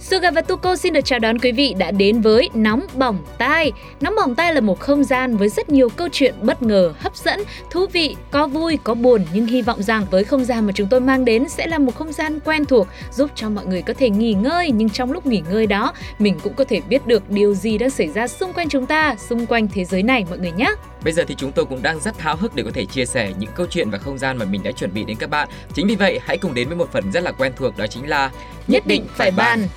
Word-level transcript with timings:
Suga 0.00 0.30
và 0.30 0.40
Tuko 0.40 0.76
xin 0.76 0.92
được 0.92 1.04
chào 1.04 1.18
đón 1.18 1.38
quý 1.38 1.52
vị 1.52 1.74
đã 1.78 1.90
đến 1.90 2.20
với 2.20 2.50
Nóng 2.54 2.86
Bỏng 2.94 3.18
Tai. 3.38 3.72
Nóng 4.00 4.14
Bỏng 4.16 4.34
Tai 4.34 4.54
là 4.54 4.60
một 4.60 4.80
không 4.80 5.04
gian 5.04 5.36
với 5.36 5.48
rất 5.48 5.68
nhiều 5.68 5.88
câu 5.88 6.08
chuyện 6.12 6.34
bất 6.42 6.62
ngờ, 6.62 6.94
hấp 6.98 7.16
dẫn, 7.16 7.40
thú 7.70 7.86
vị, 7.92 8.16
có 8.30 8.46
vui, 8.46 8.78
có 8.84 8.94
buồn 8.94 9.24
nhưng 9.32 9.46
hy 9.46 9.62
vọng 9.62 9.82
rằng 9.82 10.06
với 10.10 10.24
không 10.24 10.44
gian 10.44 10.66
mà 10.66 10.72
chúng 10.74 10.88
tôi 10.90 11.00
mang 11.00 11.24
đến 11.24 11.48
sẽ 11.48 11.66
là 11.66 11.78
một 11.78 11.94
không 11.94 12.12
gian 12.12 12.40
quen 12.40 12.64
thuộc 12.64 12.86
giúp 13.12 13.30
cho 13.34 13.50
mọi 13.50 13.66
người 13.66 13.82
có 13.82 13.94
thể 13.94 14.10
nghỉ 14.10 14.32
ngơi 14.32 14.70
nhưng 14.70 14.90
trong 14.90 15.12
lúc 15.12 15.26
nghỉ 15.26 15.42
ngơi 15.50 15.66
đó 15.66 15.92
mình 16.18 16.38
cũng 16.42 16.54
có 16.54 16.64
thể 16.64 16.80
biết 16.88 17.06
được 17.06 17.30
điều 17.30 17.54
gì 17.54 17.78
đang 17.78 17.90
xảy 17.90 18.08
ra 18.08 18.28
xung 18.28 18.52
quanh 18.52 18.68
chúng 18.68 18.86
ta, 18.86 19.16
xung 19.28 19.46
quanh 19.46 19.68
thế 19.68 19.84
giới 19.84 20.02
này 20.02 20.24
mọi 20.28 20.38
người 20.38 20.52
nhé. 20.52 20.70
Bây 21.04 21.12
giờ 21.12 21.24
thì 21.28 21.34
chúng 21.34 21.52
tôi 21.52 21.64
cũng 21.64 21.82
đang 21.82 22.00
rất 22.00 22.20
háo 22.20 22.36
hức 22.36 22.54
để 22.54 22.62
có 22.62 22.70
thể 22.74 22.84
chia 22.84 23.06
sẻ 23.06 23.32
những 23.38 23.50
câu 23.54 23.66
chuyện 23.70 23.90
và 23.90 23.98
không 23.98 24.18
gian 24.18 24.36
mà 24.38 24.44
mình 24.44 24.62
đã 24.62 24.72
chuẩn 24.72 24.94
bị 24.94 25.04
đến 25.04 25.16
các 25.16 25.30
bạn. 25.30 25.48
Chính 25.74 25.86
vì 25.86 25.94
vậy, 25.94 26.20
hãy 26.22 26.38
cùng 26.38 26.54
đến 26.54 26.68
với 26.68 26.76
một 26.76 26.92
phần 26.92 27.12
rất 27.12 27.22
là 27.22 27.32
quen 27.32 27.52
thuộc 27.56 27.76
đó 27.76 27.86
chính 27.86 28.08
là 28.08 28.30
Nhất 28.68 28.86
định 28.86 29.06
phải 29.14 29.30
bàn. 29.30 29.68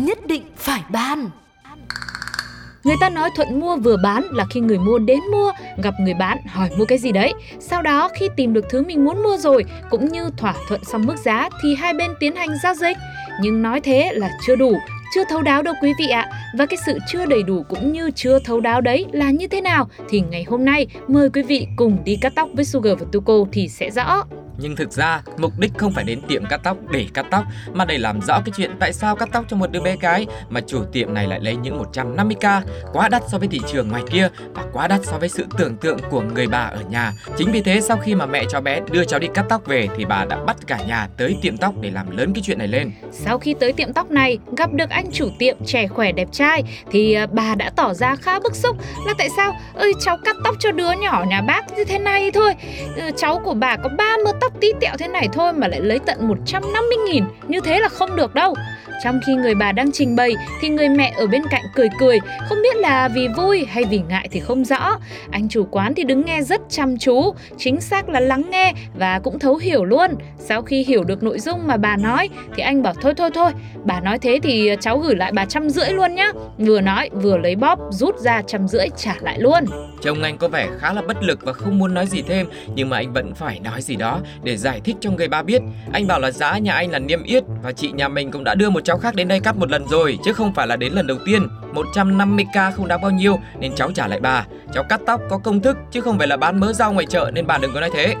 Nhất 0.00 0.26
định 0.26 0.42
phải 0.56 0.82
ban 0.90 1.30
Người 2.84 2.96
ta 3.00 3.10
nói 3.10 3.30
thuận 3.36 3.60
mua 3.60 3.76
vừa 3.76 3.96
bán 3.96 4.24
là 4.30 4.46
khi 4.50 4.60
người 4.60 4.78
mua 4.78 4.98
đến 4.98 5.18
mua, 5.32 5.52
gặp 5.82 5.94
người 6.00 6.14
bán 6.14 6.38
hỏi 6.46 6.70
mua 6.78 6.84
cái 6.84 6.98
gì 6.98 7.12
đấy. 7.12 7.32
Sau 7.60 7.82
đó 7.82 8.08
khi 8.18 8.28
tìm 8.36 8.52
được 8.52 8.64
thứ 8.70 8.82
mình 8.82 9.04
muốn 9.04 9.22
mua 9.22 9.36
rồi, 9.36 9.64
cũng 9.90 10.08
như 10.08 10.30
thỏa 10.36 10.54
thuận 10.68 10.84
xong 10.84 11.06
mức 11.06 11.16
giá 11.16 11.48
thì 11.62 11.74
hai 11.74 11.94
bên 11.94 12.10
tiến 12.20 12.36
hành 12.36 12.48
giao 12.62 12.74
dịch. 12.74 12.96
Nhưng 13.42 13.62
nói 13.62 13.80
thế 13.80 14.10
là 14.12 14.30
chưa 14.46 14.56
đủ, 14.56 14.72
chưa 15.14 15.24
thấu 15.28 15.42
đáo 15.42 15.62
đâu 15.62 15.74
quý 15.82 15.92
vị 15.98 16.08
ạ. 16.08 16.30
Và 16.58 16.66
cái 16.66 16.78
sự 16.86 16.98
chưa 17.08 17.26
đầy 17.26 17.42
đủ 17.42 17.62
cũng 17.68 17.92
như 17.92 18.10
chưa 18.10 18.38
thấu 18.38 18.60
đáo 18.60 18.80
đấy 18.80 19.06
là 19.12 19.30
như 19.30 19.46
thế 19.48 19.60
nào 19.60 19.88
thì 20.08 20.20
ngày 20.20 20.44
hôm 20.48 20.64
nay 20.64 20.86
mời 21.08 21.30
quý 21.30 21.42
vị 21.42 21.66
cùng 21.76 21.98
đi 22.04 22.18
cắt 22.20 22.32
tóc 22.36 22.48
với 22.54 22.64
Sugar 22.64 22.98
và 22.98 23.06
Tuko 23.12 23.34
thì 23.52 23.68
sẽ 23.68 23.90
rõ. 23.90 24.24
Nhưng 24.60 24.76
thực 24.76 24.92
ra, 24.92 25.22
mục 25.36 25.58
đích 25.58 25.72
không 25.76 25.92
phải 25.92 26.04
đến 26.04 26.20
tiệm 26.28 26.44
cắt 26.46 26.60
tóc 26.64 26.76
để 26.90 27.06
cắt 27.14 27.26
tóc, 27.30 27.44
mà 27.72 27.84
để 27.84 27.98
làm 27.98 28.20
rõ 28.20 28.40
cái 28.44 28.52
chuyện 28.56 28.70
tại 28.80 28.92
sao 28.92 29.16
cắt 29.16 29.28
tóc 29.32 29.44
cho 29.48 29.56
một 29.56 29.70
đứa 29.70 29.80
bé 29.80 29.96
gái 29.96 30.26
mà 30.48 30.60
chủ 30.66 30.84
tiệm 30.92 31.14
này 31.14 31.26
lại 31.26 31.40
lấy 31.40 31.56
những 31.56 31.82
150k, 31.92 32.62
quá 32.92 33.08
đắt 33.08 33.22
so 33.28 33.38
với 33.38 33.48
thị 33.48 33.60
trường 33.72 33.88
ngoài 33.88 34.02
kia 34.10 34.28
và 34.54 34.62
quá 34.72 34.88
đắt 34.88 35.00
so 35.04 35.18
với 35.18 35.28
sự 35.28 35.46
tưởng 35.58 35.76
tượng 35.76 35.98
của 36.10 36.20
người 36.20 36.46
bà 36.46 36.58
ở 36.58 36.80
nhà. 36.90 37.12
Chính 37.38 37.52
vì 37.52 37.60
thế 37.60 37.80
sau 37.80 37.96
khi 37.96 38.14
mà 38.14 38.26
mẹ 38.26 38.44
cho 38.50 38.60
bé 38.60 38.80
đưa 38.90 39.04
cháu 39.04 39.20
đi 39.20 39.28
cắt 39.34 39.44
tóc 39.48 39.66
về 39.66 39.88
thì 39.96 40.04
bà 40.04 40.24
đã 40.24 40.36
bắt 40.46 40.56
cả 40.66 40.78
nhà 40.88 41.08
tới 41.16 41.36
tiệm 41.42 41.56
tóc 41.56 41.74
để 41.80 41.90
làm 41.90 42.16
lớn 42.16 42.32
cái 42.34 42.42
chuyện 42.46 42.58
này 42.58 42.68
lên. 42.68 42.92
Sau 43.12 43.38
khi 43.38 43.54
tới 43.60 43.72
tiệm 43.72 43.92
tóc 43.92 44.10
này, 44.10 44.38
gặp 44.56 44.72
được 44.72 44.90
anh 44.90 45.10
chủ 45.12 45.28
tiệm 45.38 45.56
trẻ 45.66 45.86
khỏe 45.86 46.12
đẹp 46.12 46.28
trai 46.32 46.62
thì 46.90 47.14
à, 47.14 47.26
bà 47.32 47.54
đã 47.54 47.70
tỏ 47.76 47.94
ra 47.94 48.16
khá 48.16 48.40
bức 48.40 48.56
xúc 48.56 48.76
là 49.06 49.14
tại 49.18 49.28
sao 49.36 49.52
ơi 49.74 49.92
cháu 50.00 50.16
cắt 50.24 50.36
tóc 50.44 50.56
cho 50.58 50.72
đứa 50.72 50.92
nhỏ 50.92 51.24
nhà 51.28 51.42
bác 51.42 51.72
như 51.76 51.84
thế 51.84 51.98
này 51.98 52.30
thôi. 52.30 52.54
Ừ, 52.96 53.10
cháu 53.16 53.40
của 53.44 53.54
bà 53.54 53.76
có 53.76 53.88
ba 53.98 54.16
mớ 54.24 54.32
tóc 54.40 54.49
tí 54.60 54.72
tẹo 54.80 54.96
thế 54.98 55.08
này 55.08 55.28
thôi 55.32 55.52
mà 55.52 55.68
lại 55.68 55.80
lấy 55.80 55.98
tận 55.98 56.28
150 56.28 56.96
nghìn. 57.06 57.24
Như 57.48 57.60
thế 57.60 57.80
là 57.80 57.88
không 57.88 58.16
được 58.16 58.34
đâu 58.34 58.54
trong 59.04 59.20
khi 59.26 59.34
người 59.34 59.54
bà 59.54 59.72
đang 59.72 59.92
trình 59.92 60.16
bày 60.16 60.34
thì 60.60 60.68
người 60.68 60.88
mẹ 60.88 61.12
ở 61.16 61.26
bên 61.26 61.42
cạnh 61.50 61.62
cười 61.74 61.88
cười, 61.98 62.18
không 62.48 62.58
biết 62.62 62.76
là 62.76 63.08
vì 63.08 63.28
vui 63.36 63.66
hay 63.68 63.84
vì 63.84 64.00
ngại 64.08 64.28
thì 64.30 64.40
không 64.40 64.64
rõ. 64.64 64.98
Anh 65.30 65.48
chủ 65.48 65.66
quán 65.70 65.94
thì 65.94 66.04
đứng 66.04 66.24
nghe 66.24 66.42
rất 66.42 66.60
chăm 66.68 66.98
chú, 66.98 67.34
chính 67.58 67.80
xác 67.80 68.08
là 68.08 68.20
lắng 68.20 68.42
nghe 68.50 68.72
và 68.98 69.18
cũng 69.18 69.38
thấu 69.38 69.56
hiểu 69.56 69.84
luôn. 69.84 70.10
Sau 70.38 70.62
khi 70.62 70.84
hiểu 70.84 71.04
được 71.04 71.22
nội 71.22 71.38
dung 71.38 71.66
mà 71.66 71.76
bà 71.76 71.96
nói 71.96 72.28
thì 72.56 72.62
anh 72.62 72.82
bảo 72.82 72.94
thôi 73.00 73.14
thôi 73.16 73.30
thôi, 73.34 73.50
bà 73.84 74.00
nói 74.00 74.18
thế 74.18 74.38
thì 74.42 74.70
cháu 74.80 74.98
gửi 74.98 75.16
lại 75.16 75.32
bà 75.34 75.44
trăm 75.44 75.70
rưỡi 75.70 75.90
luôn 75.90 76.14
nhá. 76.14 76.32
Vừa 76.58 76.80
nói 76.80 77.10
vừa 77.12 77.36
lấy 77.36 77.56
bóp 77.56 77.78
rút 77.90 78.18
ra 78.18 78.42
trăm 78.46 78.68
rưỡi 78.68 78.86
trả 78.96 79.14
lại 79.20 79.38
luôn. 79.38 79.64
Trông 80.02 80.22
anh 80.22 80.38
có 80.38 80.48
vẻ 80.48 80.68
khá 80.78 80.92
là 80.92 81.02
bất 81.02 81.22
lực 81.22 81.38
và 81.42 81.52
không 81.52 81.78
muốn 81.78 81.94
nói 81.94 82.06
gì 82.06 82.22
thêm 82.22 82.46
Nhưng 82.74 82.88
mà 82.88 82.96
anh 82.96 83.12
vẫn 83.12 83.34
phải 83.34 83.60
nói 83.60 83.82
gì 83.82 83.96
đó 83.96 84.20
để 84.42 84.56
giải 84.56 84.80
thích 84.84 84.96
cho 85.00 85.10
người 85.10 85.28
ba 85.28 85.42
biết 85.42 85.62
Anh 85.92 86.06
bảo 86.06 86.20
là 86.20 86.30
giá 86.30 86.58
nhà 86.58 86.72
anh 86.72 86.90
là 86.90 86.98
niêm 86.98 87.22
yết 87.22 87.44
Và 87.62 87.72
chị 87.72 87.92
nhà 87.92 88.08
mình 88.08 88.30
cũng 88.30 88.44
đã 88.44 88.54
đưa 88.54 88.70
một 88.70 88.80
cháu 88.90 88.98
khác 88.98 89.14
đến 89.14 89.28
đây 89.28 89.40
cắt 89.40 89.56
một 89.56 89.70
lần 89.70 89.88
rồi, 89.88 90.18
Chứ 90.24 90.32
không 90.32 90.54
phải 90.54 90.66
là 90.66 90.76
đến 90.76 90.92
lần 90.92 91.06
đầu 91.06 91.18
tiên. 91.24 91.48
150k 91.74 92.72
không 92.72 92.88
đáng 92.88 93.00
bao 93.00 93.10
nhiêu, 93.10 93.38
nên 93.60 93.74
cháu 93.74 93.90
trả 93.92 94.06
lại 94.06 94.20
bà. 94.20 94.46
Cháu 94.72 94.84
cắt 94.88 95.00
tóc, 95.06 95.20
có 95.30 95.38
công 95.38 95.60
thức, 95.60 95.76
chứ 95.90 96.00
không 96.00 96.18
phải 96.18 96.26
là 96.26 96.36
bán 96.36 96.60
mớ 96.60 96.72
rau 96.72 96.92
ngoài 96.92 97.06
chợ, 97.06 97.30
nên 97.34 97.46
bà 97.46 97.58
đừng 97.58 97.74
có 97.74 97.80
nói 97.80 97.90
thế 97.94 98.14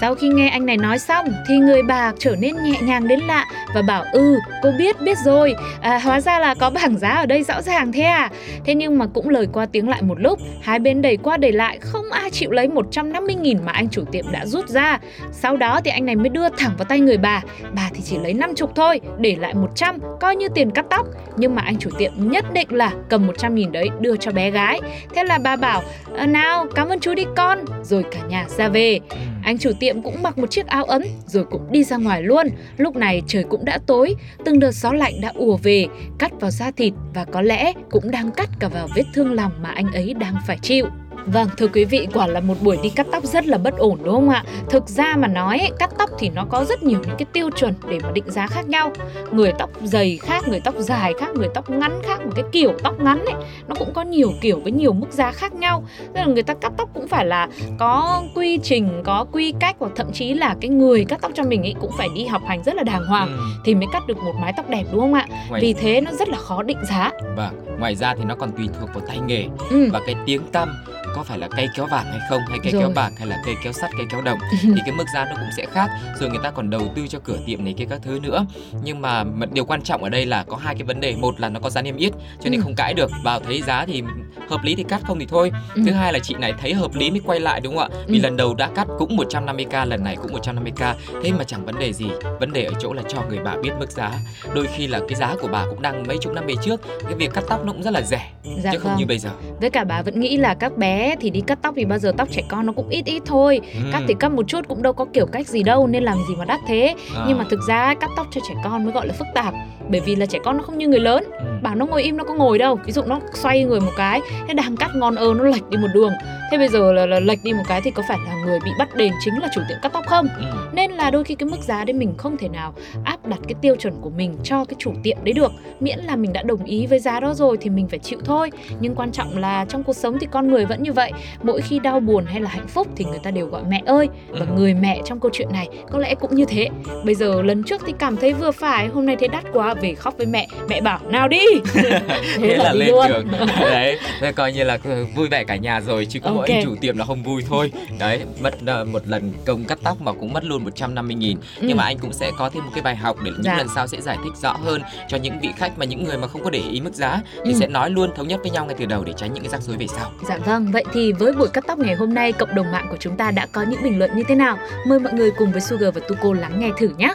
sau 0.00 0.14
khi 0.14 0.28
nghe 0.28 0.48
anh 0.48 0.66
này 0.66 0.76
nói 0.76 0.98
xong 0.98 1.26
thì 1.48 1.56
người 1.56 1.82
bà 1.82 2.12
trở 2.18 2.36
nên 2.36 2.56
nhẹ 2.62 2.80
nhàng 2.82 3.08
đến 3.08 3.20
lạ 3.20 3.46
và 3.74 3.82
bảo 3.82 4.04
ừ 4.12 4.38
cô 4.62 4.70
biết 4.78 5.00
biết 5.00 5.18
rồi. 5.24 5.54
À, 5.80 5.98
hóa 5.98 6.20
ra 6.20 6.38
là 6.38 6.54
có 6.54 6.70
bảng 6.70 6.98
giá 6.98 7.08
ở 7.08 7.26
đây 7.26 7.42
rõ 7.42 7.62
ràng 7.62 7.92
thế 7.92 8.02
à? 8.02 8.30
Thế 8.64 8.74
nhưng 8.74 8.98
mà 8.98 9.06
cũng 9.14 9.28
lời 9.28 9.48
qua 9.52 9.66
tiếng 9.66 9.88
lại 9.88 10.02
một 10.02 10.20
lúc 10.20 10.38
hai 10.62 10.78
bên 10.78 11.02
đẩy 11.02 11.16
qua 11.16 11.36
đẩy 11.36 11.52
lại 11.52 11.78
không 11.80 12.10
ai 12.10 12.30
chịu 12.30 12.50
lấy 12.50 12.68
150 12.68 13.34
nghìn 13.34 13.58
mà 13.64 13.72
anh 13.72 13.88
chủ 13.88 14.04
tiệm 14.12 14.24
đã 14.32 14.46
rút 14.46 14.68
ra. 14.68 14.98
Sau 15.32 15.56
đó 15.56 15.80
thì 15.84 15.90
anh 15.90 16.06
này 16.06 16.16
mới 16.16 16.28
đưa 16.28 16.48
thẳng 16.48 16.72
vào 16.78 16.84
tay 16.84 17.00
người 17.00 17.16
bà. 17.16 17.42
Bà 17.72 17.90
thì 17.94 18.00
chỉ 18.04 18.18
lấy 18.18 18.34
50 18.34 18.68
thôi 18.74 19.00
để 19.18 19.36
lại 19.40 19.54
100 19.54 19.98
coi 20.20 20.36
như 20.36 20.48
tiền 20.54 20.70
cắt 20.70 20.86
tóc. 20.90 21.06
Nhưng 21.36 21.54
mà 21.54 21.62
anh 21.62 21.78
chủ 21.78 21.90
tiệm 21.98 22.12
nhất 22.16 22.44
định 22.52 22.68
là 22.70 22.92
cầm 23.08 23.26
100 23.26 23.54
nghìn 23.54 23.72
đấy 23.72 23.88
đưa 24.00 24.16
cho 24.16 24.32
bé 24.32 24.50
gái. 24.50 24.80
Thế 25.14 25.24
là 25.24 25.38
bà 25.38 25.56
bảo 25.56 25.82
ờ, 26.16 26.26
nào 26.26 26.66
cảm 26.74 26.88
ơn 26.88 27.00
chú 27.00 27.14
đi 27.14 27.24
con. 27.36 27.58
Rồi 27.82 28.04
cả 28.10 28.20
nhà 28.28 28.46
ra 28.48 28.68
về 28.68 29.00
anh 29.42 29.58
chủ 29.58 29.70
tiệm 29.80 30.02
cũng 30.02 30.22
mặc 30.22 30.38
một 30.38 30.50
chiếc 30.50 30.66
áo 30.66 30.84
ấm 30.84 31.02
rồi 31.26 31.44
cũng 31.50 31.72
đi 31.72 31.84
ra 31.84 31.96
ngoài 31.96 32.22
luôn. 32.22 32.46
Lúc 32.76 32.96
này 32.96 33.22
trời 33.26 33.44
cũng 33.44 33.64
đã 33.64 33.78
tối, 33.86 34.14
từng 34.44 34.58
đợt 34.58 34.72
gió 34.72 34.92
lạnh 34.92 35.20
đã 35.20 35.32
ùa 35.34 35.56
về, 35.56 35.86
cắt 36.18 36.32
vào 36.40 36.50
da 36.50 36.70
thịt 36.70 36.92
và 37.14 37.24
có 37.24 37.42
lẽ 37.42 37.72
cũng 37.90 38.10
đang 38.10 38.30
cắt 38.30 38.48
cả 38.60 38.68
vào 38.68 38.88
vết 38.96 39.04
thương 39.14 39.32
lòng 39.32 39.52
mà 39.62 39.70
anh 39.70 39.92
ấy 39.92 40.14
đang 40.14 40.34
phải 40.46 40.58
chịu. 40.62 40.86
Vâng, 41.26 41.48
thưa 41.56 41.68
quý 41.68 41.84
vị, 41.84 42.08
quả 42.14 42.26
là 42.26 42.40
một 42.40 42.54
buổi 42.62 42.78
đi 42.82 42.88
cắt 42.88 43.06
tóc 43.12 43.24
rất 43.24 43.46
là 43.46 43.58
bất 43.58 43.76
ổn 43.76 43.98
đúng 44.04 44.14
không 44.14 44.28
ạ? 44.28 44.44
Thực 44.70 44.88
ra 44.88 45.16
mà 45.16 45.28
nói, 45.28 45.70
cắt 45.78 45.90
tóc 45.98 46.10
thì 46.18 46.28
nó 46.28 46.44
có 46.44 46.64
rất 46.64 46.82
nhiều 46.82 46.98
những 47.06 47.16
cái 47.18 47.26
tiêu 47.32 47.50
chuẩn 47.50 47.74
để 47.88 47.98
mà 48.02 48.10
định 48.10 48.24
giá 48.26 48.46
khác 48.46 48.68
nhau. 48.68 48.92
Người 49.32 49.52
tóc 49.58 49.70
dày 49.82 50.18
khác, 50.22 50.48
người 50.48 50.60
tóc 50.60 50.74
dài 50.78 51.12
khác, 51.20 51.30
người 51.34 51.48
tóc 51.54 51.70
ngắn 51.70 51.92
khác, 52.02 52.26
một 52.26 52.32
cái 52.34 52.44
kiểu 52.52 52.72
tóc 52.82 53.00
ngắn 53.00 53.24
ấy, 53.24 53.34
nó 53.68 53.74
cũng 53.78 53.92
có 53.94 54.02
nhiều 54.02 54.32
kiểu 54.40 54.60
với 54.62 54.72
nhiều 54.72 54.92
mức 54.92 55.12
giá 55.12 55.32
khác 55.32 55.54
nhau. 55.54 55.84
Nên 56.14 56.26
là 56.26 56.32
người 56.32 56.42
ta 56.42 56.54
cắt 56.54 56.72
tóc 56.76 56.90
cũng 56.94 57.08
phải 57.08 57.26
là 57.26 57.48
có 57.78 58.22
quy 58.34 58.58
trình, 58.62 59.02
có 59.04 59.26
quy 59.32 59.54
cách 59.60 59.76
hoặc 59.78 59.92
thậm 59.96 60.12
chí 60.12 60.34
là 60.34 60.56
cái 60.60 60.68
người 60.68 61.04
cắt 61.04 61.18
tóc 61.22 61.32
cho 61.34 61.42
mình 61.42 61.62
ấy 61.62 61.74
cũng 61.80 61.90
phải 61.98 62.08
đi 62.14 62.24
học 62.26 62.42
hành 62.46 62.62
rất 62.62 62.74
là 62.74 62.82
đàng 62.82 63.06
hoàng 63.06 63.28
ừ. 63.36 63.42
thì 63.64 63.74
mới 63.74 63.86
cắt 63.92 64.06
được 64.06 64.18
một 64.18 64.34
mái 64.40 64.52
tóc 64.56 64.68
đẹp 64.68 64.84
đúng 64.92 65.00
không 65.00 65.14
ạ? 65.14 65.26
Ngoài... 65.48 65.62
Vì 65.62 65.72
thế 65.72 66.00
nó 66.00 66.10
rất 66.10 66.28
là 66.28 66.38
khó 66.38 66.62
định 66.62 66.78
giá. 66.90 67.10
Vâng, 67.36 67.54
ngoài 67.78 67.94
ra 67.94 68.14
thì 68.14 68.24
nó 68.24 68.34
còn 68.34 68.50
tùy 68.56 68.68
thuộc 68.80 68.90
vào 68.94 69.04
tay 69.08 69.18
nghề 69.26 69.46
ừ. 69.70 69.88
và 69.92 70.00
cái 70.06 70.14
tiếng 70.26 70.42
tăm 70.52 70.68
có 71.14 71.22
phải 71.22 71.38
là 71.38 71.48
cây 71.48 71.68
kéo 71.76 71.86
vàng 71.86 72.04
hay 72.04 72.20
không? 72.28 72.42
Hay 72.48 72.58
cây 72.62 72.72
rồi. 72.72 72.82
kéo 72.82 72.92
bạc 72.94 73.10
hay 73.18 73.28
là 73.28 73.42
cây 73.44 73.54
kéo 73.62 73.72
sắt 73.72 73.90
cây 73.96 74.06
kéo 74.10 74.22
đồng? 74.22 74.38
Thì 74.62 74.80
cái 74.86 74.92
mức 74.94 75.04
giá 75.14 75.24
nó 75.24 75.36
cũng 75.36 75.48
sẽ 75.56 75.66
khác. 75.66 75.90
Rồi 76.20 76.30
người 76.30 76.38
ta 76.42 76.50
còn 76.50 76.70
đầu 76.70 76.82
tư 76.96 77.06
cho 77.08 77.18
cửa 77.24 77.38
tiệm 77.46 77.64
này 77.64 77.74
kia 77.78 77.84
các 77.90 78.00
thứ 78.02 78.20
nữa. 78.22 78.46
Nhưng 78.82 79.02
mà 79.02 79.24
điều 79.52 79.64
quan 79.64 79.82
trọng 79.82 80.02
ở 80.02 80.08
đây 80.08 80.26
là 80.26 80.44
có 80.44 80.56
hai 80.56 80.74
cái 80.74 80.84
vấn 80.84 81.00
đề. 81.00 81.16
Một 81.16 81.40
là 81.40 81.48
nó 81.48 81.60
có 81.60 81.70
giá 81.70 81.82
niêm 81.82 81.96
yết 81.96 82.12
cho 82.12 82.50
nên 82.50 82.60
ừ. 82.60 82.62
không 82.64 82.74
cãi 82.74 82.94
được. 82.94 83.10
Vào 83.24 83.40
thấy 83.40 83.62
giá 83.62 83.86
thì 83.86 84.02
hợp 84.48 84.64
lý 84.64 84.74
thì 84.74 84.84
cắt 84.88 85.00
không 85.04 85.18
thì 85.18 85.26
thôi. 85.26 85.52
Ừ. 85.74 85.82
thứ 85.86 85.92
hai 85.92 86.12
là 86.12 86.18
chị 86.18 86.34
này 86.38 86.54
thấy 86.60 86.74
hợp 86.74 86.94
lý 86.94 87.10
mới 87.10 87.20
quay 87.24 87.40
lại 87.40 87.60
đúng 87.60 87.76
không 87.76 87.92
ạ? 87.92 87.98
Vì 88.06 88.18
ừ. 88.18 88.22
lần 88.22 88.36
đầu 88.36 88.54
đã 88.54 88.70
cắt 88.74 88.86
cũng 88.98 89.16
150k 89.16 89.86
lần 89.86 90.04
này 90.04 90.16
cũng 90.16 90.32
150k 90.32 90.94
thế 91.22 91.32
mà 91.32 91.44
chẳng 91.44 91.66
vấn 91.66 91.78
đề 91.78 91.92
gì. 91.92 92.06
Vấn 92.40 92.52
đề 92.52 92.64
ở 92.64 92.72
chỗ 92.80 92.92
là 92.92 93.02
cho 93.08 93.22
người 93.28 93.38
bà 93.44 93.56
biết 93.62 93.70
mức 93.78 93.90
giá. 93.90 94.10
Đôi 94.54 94.66
khi 94.76 94.86
là 94.86 95.00
cái 95.08 95.14
giá 95.14 95.34
của 95.40 95.48
bà 95.48 95.66
cũng 95.70 95.82
đang 95.82 96.06
mấy 96.06 96.18
chục 96.18 96.32
năm 96.32 96.46
về 96.46 96.54
trước. 96.62 96.80
Cái 97.04 97.14
việc 97.14 97.30
cắt 97.34 97.44
tóc 97.48 97.64
nó 97.64 97.72
cũng 97.72 97.82
rất 97.82 97.90
là 97.90 98.02
rẻ 98.02 98.30
dạ 98.62 98.72
chứ 98.72 98.78
không 98.78 98.90
vâng. 98.90 98.98
như 98.98 99.06
bây 99.06 99.18
giờ. 99.18 99.30
Với 99.60 99.70
cả 99.70 99.84
bà 99.84 100.02
vẫn 100.02 100.20
nghĩ 100.20 100.36
là 100.36 100.54
các 100.54 100.78
bé 100.78 100.91
thì 101.20 101.30
đi 101.30 101.40
cắt 101.40 101.58
tóc 101.62 101.74
vì 101.74 101.84
bao 101.84 101.98
giờ 101.98 102.12
tóc 102.16 102.28
trẻ 102.30 102.42
con 102.48 102.66
nó 102.66 102.72
cũng 102.72 102.88
ít 102.88 103.04
ít 103.04 103.22
thôi 103.26 103.60
ừ. 103.74 103.80
cắt 103.92 104.02
thì 104.08 104.14
cắt 104.20 104.32
một 104.32 104.48
chút 104.48 104.68
cũng 104.68 104.82
đâu 104.82 104.92
có 104.92 105.04
kiểu 105.12 105.26
cách 105.26 105.48
gì 105.48 105.62
đâu 105.62 105.86
nên 105.86 106.02
làm 106.02 106.18
gì 106.28 106.34
mà 106.38 106.44
đắt 106.44 106.60
thế 106.66 106.94
à. 107.16 107.24
nhưng 107.28 107.38
mà 107.38 107.44
thực 107.50 107.60
ra 107.68 107.94
cắt 107.94 108.10
tóc 108.16 108.26
cho 108.30 108.40
trẻ 108.48 108.54
con 108.64 108.84
mới 108.84 108.92
gọi 108.92 109.06
là 109.06 109.14
phức 109.18 109.26
tạp 109.34 109.54
bởi 109.88 110.00
vì 110.00 110.16
là 110.16 110.26
trẻ 110.26 110.38
con 110.44 110.56
nó 110.56 110.62
không 110.62 110.78
như 110.78 110.88
người 110.88 111.00
lớn 111.00 111.24
ừ. 111.38 111.51
Bảo 111.62 111.74
nó 111.74 111.86
ngồi 111.86 112.02
im 112.02 112.16
nó 112.16 112.24
có 112.24 112.34
ngồi 112.34 112.58
đâu. 112.58 112.78
Ví 112.84 112.92
dụ 112.92 113.02
nó 113.06 113.20
xoay 113.34 113.64
người 113.64 113.80
một 113.80 113.92
cái 113.96 114.20
thế 114.48 114.54
đang 114.54 114.76
cắt 114.76 114.90
ngon 114.94 115.14
ơ 115.14 115.34
nó 115.36 115.44
lệch 115.44 115.70
đi 115.70 115.76
một 115.76 115.88
đường. 115.94 116.12
Thế 116.50 116.58
bây 116.58 116.68
giờ 116.68 116.92
là, 116.92 117.06
là 117.06 117.20
lệch 117.20 117.38
đi 117.44 117.52
một 117.52 117.62
cái 117.68 117.80
thì 117.84 117.90
có 117.90 118.02
phải 118.08 118.18
là 118.26 118.34
người 118.44 118.58
bị 118.64 118.70
bắt 118.78 118.96
đền 118.96 119.12
chính 119.24 119.34
là 119.38 119.48
chủ 119.54 119.60
tiệm 119.68 119.78
cắt 119.82 119.92
tóc 119.92 120.04
không? 120.06 120.28
Ừ. 120.38 120.44
nên 120.72 120.90
là 120.90 121.10
đôi 121.10 121.24
khi 121.24 121.34
cái 121.34 121.48
mức 121.48 121.56
giá 121.62 121.84
đấy 121.84 121.94
mình 121.94 122.14
không 122.16 122.36
thể 122.36 122.48
nào 122.48 122.74
áp 123.04 123.26
đặt 123.26 123.38
cái 123.48 123.54
tiêu 123.60 123.76
chuẩn 123.76 123.94
của 124.00 124.10
mình 124.10 124.36
cho 124.44 124.64
cái 124.64 124.74
chủ 124.78 124.92
tiệm 125.02 125.16
đấy 125.24 125.32
được. 125.32 125.52
Miễn 125.80 125.98
là 125.98 126.16
mình 126.16 126.32
đã 126.32 126.42
đồng 126.42 126.64
ý 126.64 126.86
với 126.86 126.98
giá 126.98 127.20
đó 127.20 127.34
rồi 127.34 127.56
thì 127.60 127.70
mình 127.70 127.88
phải 127.88 127.98
chịu 127.98 128.18
thôi. 128.24 128.50
Nhưng 128.80 128.94
quan 128.94 129.12
trọng 129.12 129.38
là 129.38 129.64
trong 129.68 129.84
cuộc 129.84 129.96
sống 129.96 130.18
thì 130.20 130.26
con 130.30 130.50
người 130.50 130.66
vẫn 130.66 130.82
như 130.82 130.92
vậy. 130.92 131.12
Mỗi 131.42 131.60
khi 131.60 131.78
đau 131.78 132.00
buồn 132.00 132.24
hay 132.26 132.40
là 132.40 132.50
hạnh 132.50 132.66
phúc 132.66 132.88
thì 132.96 133.04
người 133.04 133.18
ta 133.22 133.30
đều 133.30 133.46
gọi 133.46 133.62
mẹ 133.68 133.82
ơi. 133.86 134.08
Và 134.30 134.46
ừ. 134.46 134.54
người 134.56 134.74
mẹ 134.74 135.00
trong 135.04 135.20
câu 135.20 135.30
chuyện 135.34 135.48
này 135.52 135.68
có 135.90 135.98
lẽ 135.98 136.14
cũng 136.14 136.34
như 136.34 136.44
thế. 136.44 136.68
Bây 137.04 137.14
giờ 137.14 137.42
lần 137.42 137.62
trước 137.62 137.82
thì 137.86 137.92
cảm 137.98 138.16
thấy 138.16 138.32
vừa 138.32 138.50
phải 138.50 138.88
hôm 138.88 139.06
nay 139.06 139.16
thấy 139.18 139.28
đắt 139.28 139.44
quá 139.52 139.74
về 139.74 139.94
khóc 139.94 140.14
với 140.18 140.26
mẹ. 140.26 140.46
Mẹ 140.68 140.80
bảo 140.80 140.98
nào 141.08 141.28
đi 141.28 141.46
thế, 141.74 142.00
thế 142.38 142.56
là, 142.56 142.72
lên 142.72 142.88
luôn. 142.88 143.08
đường 143.08 143.28
đấy 143.60 143.98
thế 144.20 144.32
coi 144.32 144.52
như 144.52 144.64
là 144.64 144.78
vui 145.14 145.28
vẻ 145.28 145.44
cả 145.44 145.56
nhà 145.56 145.80
rồi 145.80 146.06
chứ 146.06 146.20
có 146.20 146.30
okay. 146.30 146.36
mỗi 146.36 146.48
anh 146.50 146.64
chủ 146.64 146.76
tiệm 146.80 146.98
là 146.98 147.04
không 147.04 147.22
vui 147.22 147.44
thôi 147.48 147.72
đấy 147.98 148.20
mất 148.40 148.54
uh, 148.80 148.88
một 148.88 149.02
lần 149.06 149.32
công 149.46 149.64
cắt 149.64 149.78
tóc 149.82 150.00
mà 150.00 150.12
cũng 150.12 150.32
mất 150.32 150.44
luôn 150.44 150.64
150 150.64 151.14
nghìn 151.14 151.38
ừ. 151.38 151.64
nhưng 151.66 151.76
mà 151.76 151.84
anh 151.84 151.98
cũng 151.98 152.12
sẽ 152.12 152.30
có 152.38 152.50
thêm 152.50 152.64
một 152.64 152.70
cái 152.74 152.82
bài 152.82 152.96
học 152.96 153.16
để 153.22 153.30
những 153.30 153.44
dạ. 153.44 153.56
lần 153.56 153.68
sau 153.74 153.86
sẽ 153.86 154.00
giải 154.00 154.16
thích 154.24 154.32
rõ 154.42 154.52
hơn 154.52 154.82
cho 155.08 155.16
những 155.16 155.40
vị 155.40 155.48
khách 155.56 155.78
mà 155.78 155.84
những 155.84 156.04
người 156.04 156.18
mà 156.18 156.28
không 156.28 156.44
có 156.44 156.50
để 156.50 156.62
ý 156.72 156.80
mức 156.80 156.94
giá 156.94 157.20
thì 157.44 157.52
ừ. 157.52 157.56
sẽ 157.60 157.66
nói 157.66 157.90
luôn 157.90 158.10
thống 158.16 158.28
nhất 158.28 158.40
với 158.42 158.50
nhau 158.50 158.66
ngay 158.66 158.74
từ 158.78 158.86
đầu 158.86 159.04
để 159.04 159.12
tránh 159.16 159.32
những 159.32 159.42
cái 159.42 159.50
rắc 159.50 159.62
rối 159.62 159.76
về 159.76 159.86
sau 159.86 160.12
dạ 160.28 160.38
vâng 160.38 160.72
vậy 160.72 160.84
thì 160.92 161.12
với 161.12 161.32
buổi 161.32 161.48
cắt 161.48 161.64
tóc 161.66 161.78
ngày 161.78 161.94
hôm 161.94 162.14
nay 162.14 162.32
cộng 162.32 162.54
đồng 162.54 162.72
mạng 162.72 162.86
của 162.90 162.96
chúng 163.00 163.16
ta 163.16 163.30
đã 163.30 163.46
có 163.46 163.62
những 163.62 163.82
bình 163.82 163.98
luận 163.98 164.10
như 164.16 164.22
thế 164.28 164.34
nào 164.34 164.58
mời 164.86 164.98
mọi 164.98 165.12
người 165.12 165.30
cùng 165.30 165.52
với 165.52 165.60
Sugar 165.60 165.94
và 165.94 166.00
Tuko 166.08 166.32
lắng 166.32 166.60
nghe 166.60 166.70
thử 166.78 166.90
nhé 166.98 167.14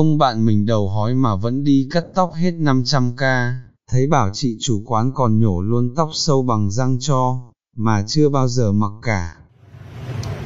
Ông 0.00 0.18
bạn 0.18 0.46
mình 0.46 0.66
đầu 0.66 0.88
hói 0.88 1.14
mà 1.14 1.36
vẫn 1.36 1.64
đi 1.64 1.88
cắt 1.90 2.04
tóc 2.14 2.32
hết 2.34 2.50
500k, 2.50 3.52
thấy 3.90 4.06
bảo 4.06 4.30
chị 4.32 4.56
chủ 4.60 4.82
quán 4.86 5.12
còn 5.14 5.40
nhổ 5.40 5.60
luôn 5.60 5.94
tóc 5.96 6.10
sâu 6.12 6.42
bằng 6.42 6.70
răng 6.70 6.96
cho, 7.00 7.38
mà 7.76 8.04
chưa 8.06 8.28
bao 8.28 8.48
giờ 8.48 8.72
mặc 8.72 8.92
cả. 9.02 9.36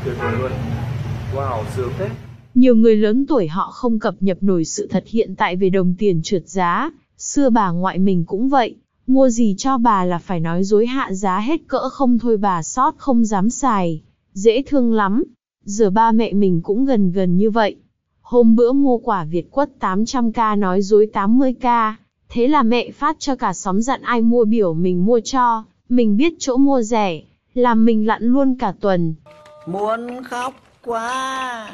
Tuyệt 0.05 0.15
vời 0.19 0.33
luôn. 0.39 0.53
Wow, 1.35 1.65
sướng 1.77 1.93
thế. 1.99 2.09
Nhiều 2.55 2.75
người 2.75 2.97
lớn 2.97 3.27
tuổi 3.27 3.49
họ 3.49 3.71
không 3.71 3.99
cập 3.99 4.15
nhật 4.21 4.43
nổi 4.43 4.65
sự 4.65 4.89
thật 4.91 5.05
hiện 5.07 5.35
tại 5.37 5.57
về 5.57 5.71
đồng 5.71 5.95
tiền 5.99 6.21
trượt 6.23 6.49
giá, 6.49 6.91
xưa 7.19 7.51
bà 7.51 7.71
ngoại 7.71 7.99
mình 7.99 8.25
cũng 8.25 8.49
vậy, 8.49 8.77
mua 9.07 9.29
gì 9.29 9.55
cho 9.59 9.79
bà 9.79 10.05
là 10.05 10.19
phải 10.19 10.41
nói 10.41 10.65
dối 10.65 10.87
hạ 10.87 11.13
giá 11.13 11.41
hết 11.41 11.61
cỡ 11.69 11.89
không 11.89 12.19
thôi 12.19 12.37
bà 12.37 12.63
sót 12.63 12.95
không 12.99 13.25
dám 13.25 13.51
xài, 13.51 14.03
dễ 14.33 14.63
thương 14.67 14.93
lắm. 14.93 15.25
Giờ 15.65 15.91
ba 15.91 16.13
mẹ 16.13 16.33
mình 16.33 16.61
cũng 16.63 16.85
gần 16.85 17.13
gần 17.13 17.37
như 17.37 17.51
vậy. 17.51 17.77
Hôm 18.35 18.57
bữa 18.57 18.73
mua 18.73 18.99
quả 18.99 19.25
Việt 19.25 19.51
quất 19.51 19.69
800k 19.81 20.59
nói 20.59 20.83
dối 20.83 21.09
80k, 21.13 21.93
thế 22.29 22.49
là 22.49 22.63
mẹ 22.63 22.91
phát 22.91 23.17
cho 23.19 23.37
cả 23.37 23.53
xóm 23.53 23.83
dặn 23.83 24.03
ai 24.03 24.21
mua 24.23 24.45
biểu 24.45 24.75
mình 24.75 25.05
mua 25.05 25.21
cho, 25.25 25.65
mình 25.89 26.17
biết 26.17 26.33
chỗ 26.39 26.57
mua 26.57 26.83
rẻ, 26.83 27.23
làm 27.55 27.85
mình 27.85 28.07
lặn 28.07 28.23
luôn 28.23 28.57
cả 28.59 28.73
tuần. 28.81 29.15
Muốn 29.67 30.25
khóc 30.25 30.55
quá, 30.85 31.71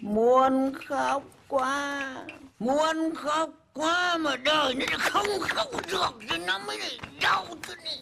muốn 0.00 0.72
khóc 0.88 1.22
quá, 1.48 2.16
muốn 2.58 2.96
khóc 3.14 3.50
quá 3.74 4.16
mà 4.20 4.36
đời 4.36 4.74
nó 4.74 4.98
không 4.98 5.26
khóc 5.40 5.66
được 5.90 6.14
thì 6.30 6.38
nó 6.46 6.58
mới 6.66 6.78
đau 7.22 7.44
thế 7.68 7.74
này. 7.84 7.98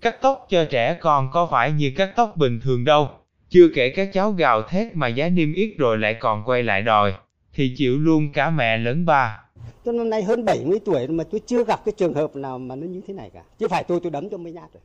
Cắt 0.00 0.22
tóc 0.22 0.46
cho 0.50 0.64
trẻ 0.70 0.98
con 1.00 1.30
có 1.32 1.48
phải 1.50 1.72
như 1.72 1.92
cắt 1.96 2.12
tóc 2.16 2.36
bình 2.36 2.60
thường 2.64 2.84
đâu. 2.84 3.08
Chưa 3.52 3.68
kể 3.74 3.90
các 3.90 4.12
cháu 4.12 4.32
gào 4.32 4.62
thét 4.62 4.96
mà 4.96 5.08
giá 5.08 5.28
niêm 5.28 5.52
yết 5.52 5.70
rồi 5.78 5.98
lại 5.98 6.14
còn 6.20 6.42
quay 6.44 6.62
lại 6.62 6.82
đòi, 6.82 7.14
thì 7.54 7.74
chịu 7.76 7.98
luôn 7.98 8.32
cả 8.32 8.50
mẹ 8.50 8.78
lớn 8.78 9.06
ba. 9.06 9.40
Tôi 9.84 9.94
năm 9.94 10.10
nay 10.10 10.22
hơn 10.22 10.44
70 10.44 10.78
tuổi 10.84 11.08
mà 11.08 11.24
tôi 11.24 11.40
chưa 11.46 11.64
gặp 11.64 11.80
cái 11.84 11.92
trường 11.96 12.14
hợp 12.14 12.36
nào 12.36 12.58
mà 12.58 12.76
nó 12.76 12.86
như 12.86 13.00
thế 13.06 13.14
này 13.14 13.30
cả. 13.34 13.42
Chứ 13.58 13.68
phải 13.68 13.84
tôi 13.84 14.00
tôi 14.02 14.10
đấm 14.10 14.30
cho 14.30 14.36
mấy 14.36 14.52
nhát 14.52 14.70
rồi. 14.74 14.82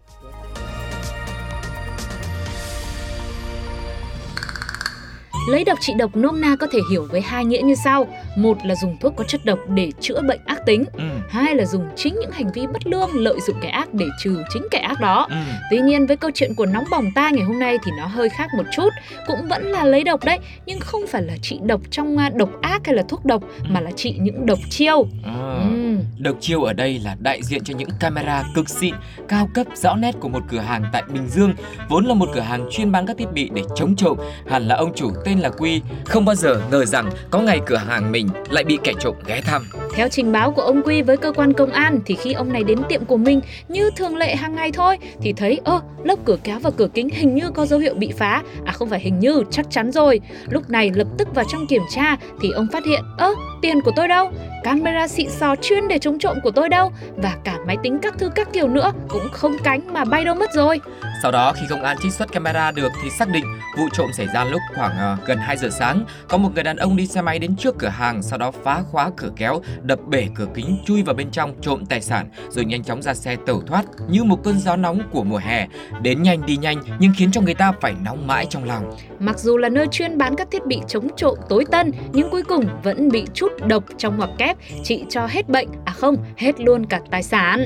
Lấy 5.47 5.63
độc 5.63 5.77
trị 5.81 5.93
độc 5.97 6.15
nôm 6.15 6.41
na 6.41 6.55
có 6.55 6.67
thể 6.71 6.79
hiểu 6.91 7.07
với 7.11 7.21
hai 7.21 7.45
nghĩa 7.45 7.61
như 7.61 7.75
sau. 7.83 8.07
Một 8.37 8.57
là 8.65 8.75
dùng 8.75 8.97
thuốc 9.01 9.13
có 9.15 9.23
chất 9.23 9.45
độc 9.45 9.59
để 9.69 9.91
chữa 9.99 10.21
bệnh 10.21 10.39
ác 10.45 10.65
tính. 10.65 10.85
Ừ. 10.93 11.03
Hai 11.29 11.55
là 11.55 11.65
dùng 11.65 11.89
chính 11.95 12.15
những 12.21 12.31
hành 12.31 12.51
vi 12.53 12.67
bất 12.67 12.87
lương 12.87 13.09
lợi 13.13 13.39
dụng 13.47 13.57
kẻ 13.61 13.69
ác 13.69 13.93
để 13.93 14.05
trừ 14.23 14.43
chính 14.49 14.67
kẻ 14.71 14.79
ác 14.79 15.01
đó. 15.01 15.27
Ừ. 15.29 15.35
Tuy 15.71 15.79
nhiên 15.79 16.07
với 16.07 16.17
câu 16.17 16.31
chuyện 16.33 16.55
của 16.55 16.65
nóng 16.65 16.85
bỏng 16.91 17.05
tai 17.15 17.31
ngày 17.33 17.43
hôm 17.43 17.59
nay 17.59 17.77
thì 17.85 17.91
nó 17.97 18.05
hơi 18.05 18.29
khác 18.29 18.49
một 18.57 18.63
chút. 18.75 18.89
Cũng 19.27 19.47
vẫn 19.49 19.63
là 19.63 19.83
lấy 19.83 20.03
độc 20.03 20.25
đấy, 20.25 20.39
nhưng 20.65 20.79
không 20.79 21.07
phải 21.07 21.21
là 21.21 21.33
trị 21.41 21.59
độc 21.63 21.81
trong 21.91 22.17
à, 22.17 22.29
độc 22.29 22.49
ác 22.61 22.81
hay 22.85 22.95
là 22.95 23.03
thuốc 23.09 23.25
độc 23.25 23.41
ừ. 23.41 23.65
mà 23.69 23.79
là 23.79 23.91
trị 23.91 24.15
những 24.19 24.45
độc 24.45 24.59
chiêu. 24.69 25.07
À. 25.23 25.33
Ừ. 25.63 25.86
Độc 26.19 26.35
chiêu 26.39 26.63
ở 26.63 26.73
đây 26.73 27.01
là 27.03 27.15
đại 27.19 27.43
diện 27.43 27.63
cho 27.63 27.73
những 27.77 27.89
camera 27.99 28.43
cực 28.55 28.69
xịn, 28.69 28.95
cao 29.27 29.49
cấp, 29.53 29.67
rõ 29.75 29.95
nét 29.95 30.15
của 30.19 30.29
một 30.29 30.41
cửa 30.49 30.59
hàng 30.59 30.83
tại 30.93 31.03
Bình 31.13 31.27
Dương, 31.27 31.53
vốn 31.89 32.05
là 32.05 32.13
một 32.13 32.29
cửa 32.33 32.39
hàng 32.39 32.67
chuyên 32.71 32.91
bán 32.91 33.05
các 33.05 33.17
thiết 33.17 33.31
bị 33.33 33.49
để 33.53 33.61
chống 33.75 33.95
trộm. 33.95 34.17
Hẳn 34.49 34.67
là 34.67 34.75
ông 34.75 34.93
chủ 34.95 35.11
tên 35.25 35.37
tên 35.37 35.43
là 35.43 35.49
Quy 35.57 35.81
không 36.05 36.25
bao 36.25 36.35
giờ 36.35 36.61
ngờ 36.71 36.85
rằng 36.85 37.09
có 37.31 37.39
ngày 37.39 37.59
cửa 37.65 37.75
hàng 37.75 38.11
mình 38.11 38.29
lại 38.49 38.63
bị 38.63 38.77
kẻ 38.83 38.93
trộm 38.99 39.15
ghé 39.25 39.41
thăm. 39.41 39.67
Theo 39.93 40.09
trình 40.09 40.31
báo 40.31 40.51
của 40.51 40.61
ông 40.61 40.81
Quy 40.85 41.01
với 41.01 41.17
cơ 41.17 41.31
quan 41.31 41.53
công 41.53 41.71
an 41.71 41.99
thì 42.05 42.15
khi 42.15 42.33
ông 42.33 42.53
này 42.53 42.63
đến 42.63 42.79
tiệm 42.89 43.05
của 43.05 43.17
mình 43.17 43.41
như 43.67 43.89
thường 43.95 44.15
lệ 44.15 44.35
hàng 44.35 44.55
ngày 44.55 44.71
thôi 44.71 44.97
thì 45.21 45.33
thấy 45.33 45.59
ơ 45.63 45.81
lớp 46.03 46.15
cửa 46.25 46.37
kéo 46.43 46.59
và 46.59 46.71
cửa 46.71 46.87
kính 46.93 47.09
hình 47.09 47.35
như 47.35 47.51
có 47.51 47.65
dấu 47.65 47.79
hiệu 47.79 47.93
bị 47.93 48.11
phá. 48.17 48.43
À 48.65 48.71
không 48.71 48.89
phải 48.89 48.99
hình 48.99 49.19
như, 49.19 49.43
chắc 49.51 49.65
chắn 49.69 49.91
rồi. 49.91 50.19
Lúc 50.49 50.69
này 50.69 50.91
lập 50.95 51.07
tức 51.17 51.35
vào 51.35 51.45
trong 51.51 51.67
kiểm 51.67 51.83
tra 51.95 52.15
thì 52.41 52.51
ông 52.51 52.67
phát 52.73 52.85
hiện 52.85 53.01
ơ 53.17 53.33
tiền 53.61 53.81
của 53.81 53.91
tôi 53.95 54.07
đâu? 54.07 54.31
Camera 54.63 55.07
xịn 55.07 55.29
sò 55.29 55.55
chuyên 55.61 55.87
để 55.87 55.96
chống 55.99 56.19
trộm 56.19 56.37
của 56.43 56.51
tôi 56.51 56.69
đâu? 56.69 56.91
Và 57.17 57.35
cả 57.43 57.57
máy 57.67 57.77
tính 57.83 57.99
các 58.01 58.15
thứ 58.19 58.29
các 58.35 58.49
kiểu 58.53 58.67
nữa 58.67 58.91
cũng 59.07 59.27
không 59.31 59.55
cánh 59.63 59.93
mà 59.93 60.05
bay 60.05 60.23
đâu 60.23 60.35
mất 60.35 60.53
rồi. 60.53 60.79
Sau 61.21 61.31
đó 61.31 61.53
khi 61.53 61.65
công 61.69 61.81
an 61.81 61.97
trích 62.01 62.13
xuất 62.13 62.31
camera 62.31 62.71
được 62.71 62.91
thì 63.03 63.09
xác 63.09 63.29
định 63.29 63.43
vụ 63.77 63.87
trộm 63.93 64.09
xảy 64.13 64.27
ra 64.33 64.43
lúc 64.43 64.61
khoảng 64.75 65.13
uh, 65.13 65.25
gần 65.25 65.37
2 65.37 65.57
giờ 65.57 65.69
sáng. 65.69 66.05
Có 66.27 66.37
một 66.37 66.49
người 66.55 66.63
đàn 66.63 66.77
ông 66.77 66.95
đi 66.95 67.07
xe 67.07 67.21
máy 67.21 67.39
đến 67.39 67.55
trước 67.55 67.75
cửa 67.79 67.87
hàng 67.87 68.23
sau 68.23 68.39
đó 68.39 68.51
phá 68.63 68.81
khóa 68.91 69.11
cửa 69.17 69.29
kéo, 69.35 69.61
đập 69.81 69.99
bể 70.07 70.27
cửa 70.35 70.47
kính 70.53 70.77
chui 70.85 71.03
vào 71.03 71.15
bên 71.15 71.31
trong 71.31 71.53
trộm 71.61 71.85
tài 71.85 72.01
sản 72.01 72.29
rồi 72.49 72.65
nhanh 72.65 72.83
chóng 72.83 73.01
ra 73.01 73.13
xe 73.13 73.35
tẩu 73.45 73.61
thoát 73.61 73.85
như 74.09 74.23
một 74.23 74.43
cơn 74.43 74.59
gió 74.59 74.75
nóng 74.75 75.01
của 75.11 75.23
mùa 75.23 75.37
hè. 75.37 75.67
Đến 76.01 76.23
nhanh 76.23 76.45
đi 76.45 76.57
nhanh 76.57 76.81
nhưng 76.99 77.11
khiến 77.17 77.31
cho 77.31 77.41
người 77.41 77.53
ta 77.53 77.71
phải 77.81 77.93
nóng 78.03 78.27
mãi 78.27 78.45
trong 78.49 78.63
lòng. 78.63 78.95
Mặc 79.19 79.39
dù 79.39 79.57
là 79.57 79.69
nơi 79.69 79.87
chuyên 79.91 80.17
bán 80.17 80.35
các 80.35 80.47
thiết 80.51 80.65
bị 80.65 80.79
chống 80.87 81.07
trộm 81.17 81.37
tối 81.49 81.65
tân 81.71 81.91
nhưng 82.13 82.29
cuối 82.29 82.43
cùng 82.43 82.65
vẫn 82.83 83.09
bị 83.09 83.25
chút 83.33 83.51
độc 83.67 83.83
trong 83.97 84.17
ngoặc 84.17 84.29
kép 84.37 84.57
trị 84.83 85.05
cho 85.09 85.27
hết 85.27 85.49
bệnh, 85.49 85.67
à 85.85 85.91
không, 85.91 86.15
hết 86.37 86.59
luôn 86.59 86.85
cả 86.85 87.01
tài 87.11 87.23
sản. 87.23 87.65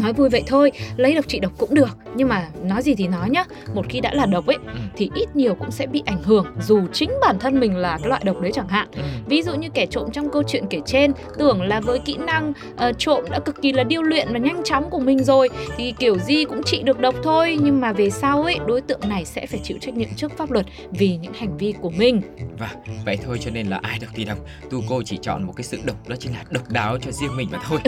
Nói 0.00 0.12
vui 0.12 0.28
vậy 0.28 0.42
thôi, 0.46 0.72
lấy 0.96 1.14
độc 1.14 1.24
trị 1.28 1.38
độc 1.40 1.52
cũng 1.58 1.74
được, 1.74 1.98
nhưng 2.14 2.28
mà 2.28 2.48
nói 2.62 2.82
gì 2.84 2.94
thì 2.94 3.08
nói 3.08 3.30
nhá, 3.30 3.44
một 3.74 3.86
khi 3.88 4.00
đã 4.00 4.14
là 4.14 4.26
độc 4.26 4.46
ấy 4.46 4.56
ừ. 4.66 4.80
thì 4.96 5.10
ít 5.14 5.36
nhiều 5.36 5.54
cũng 5.54 5.70
sẽ 5.70 5.86
bị 5.86 6.02
ảnh 6.06 6.22
hưởng 6.22 6.46
dù 6.60 6.80
chính 6.92 7.10
bản 7.20 7.38
thân 7.38 7.60
mình 7.60 7.76
là 7.76 7.98
cái 7.98 8.08
loại 8.08 8.22
độc 8.24 8.40
đấy 8.40 8.52
chẳng 8.54 8.68
hạn. 8.68 8.88
Ừ. 8.96 9.02
Ví 9.26 9.42
dụ 9.42 9.54
như 9.54 9.68
kẻ 9.74 9.86
trộm 9.86 10.10
trong 10.12 10.30
câu 10.30 10.42
chuyện 10.42 10.64
kể 10.70 10.80
trên 10.86 11.12
tưởng 11.38 11.62
là 11.62 11.80
với 11.80 11.98
kỹ 11.98 12.16
năng 12.26 12.50
uh, 12.50 12.98
trộm 12.98 13.24
đã 13.30 13.40
cực 13.40 13.62
kỳ 13.62 13.72
là 13.72 13.84
điêu 13.84 14.02
luyện 14.02 14.28
và 14.32 14.38
nhanh 14.38 14.62
chóng 14.64 14.90
của 14.90 14.98
mình 14.98 15.24
rồi 15.24 15.48
thì 15.76 15.94
kiểu 15.98 16.18
gì 16.18 16.44
cũng 16.44 16.62
trị 16.62 16.82
được 16.82 17.00
độc 17.00 17.14
thôi, 17.22 17.58
nhưng 17.62 17.80
mà 17.80 17.92
về 17.92 18.10
sau 18.10 18.42
ấy 18.42 18.58
đối 18.66 18.80
tượng 18.80 19.00
này 19.08 19.24
sẽ 19.24 19.46
phải 19.46 19.60
chịu 19.62 19.78
trách 19.80 19.94
nhiệm 19.94 20.08
trước 20.16 20.36
pháp 20.36 20.50
luật 20.50 20.66
vì 20.90 21.16
những 21.16 21.32
hành 21.32 21.56
vi 21.56 21.74
của 21.80 21.90
mình. 21.90 22.22
Và 22.58 22.70
vâng, 22.86 22.96
vậy 23.04 23.18
thôi 23.24 23.38
cho 23.40 23.50
nên 23.50 23.66
là 23.66 23.80
ai 23.82 23.98
độc 23.98 24.10
thì 24.14 24.24
độc, 24.24 24.38
tu 24.70 24.82
cô 24.88 25.02
chỉ 25.02 25.18
chọn 25.22 25.42
một 25.42 25.52
cái 25.56 25.64
sự 25.64 25.78
độc 25.84 26.08
đó 26.08 26.16
chính 26.18 26.32
là 26.32 26.44
độc 26.50 26.70
đáo 26.70 26.98
cho 26.98 27.10
riêng 27.10 27.36
mình 27.36 27.48
mà 27.52 27.58
thôi. 27.68 27.78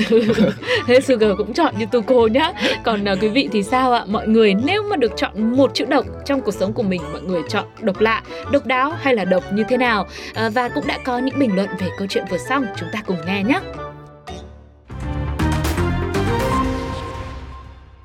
Thế 0.87 1.00
Sugar 1.06 1.31
cũng 1.38 1.52
chọn 1.52 1.75
như 1.78 1.87
tu 1.93 2.03
cô 2.03 2.26
nhá. 2.26 2.53
Còn 2.84 3.05
uh, 3.12 3.19
quý 3.20 3.29
vị 3.29 3.48
thì 3.53 3.62
sao 3.62 3.93
ạ? 3.93 4.05
Mọi 4.08 4.29
người 4.29 4.55
nếu 4.55 4.82
mà 4.90 4.96
được 4.96 5.12
chọn 5.16 5.56
một 5.56 5.70
chữ 5.74 5.84
độc 5.84 6.06
trong 6.24 6.40
cuộc 6.40 6.55
sống 6.55 6.72
của 6.72 6.82
mình, 6.82 7.02
mọi 7.12 7.22
người 7.22 7.43
chọn 7.48 7.64
độc 7.81 8.00
lạ, 8.00 8.22
độc 8.52 8.66
đáo 8.66 8.90
hay 8.90 9.14
là 9.14 9.24
độc 9.24 9.44
như 9.52 9.64
thế 9.69 9.76
nào? 9.76 10.06
À, 10.34 10.48
và 10.48 10.69
cũng 10.69 10.86
đã 10.86 10.98
có 11.05 11.19
những 11.19 11.38
bình 11.38 11.56
luận 11.56 11.69
về 11.78 11.88
câu 11.98 12.06
chuyện 12.10 12.24
vừa 12.31 12.38
xong, 12.38 12.64
chúng 12.76 12.88
ta 12.93 13.02
cùng 13.06 13.16
nghe 13.26 13.44
nhé. 13.44 13.60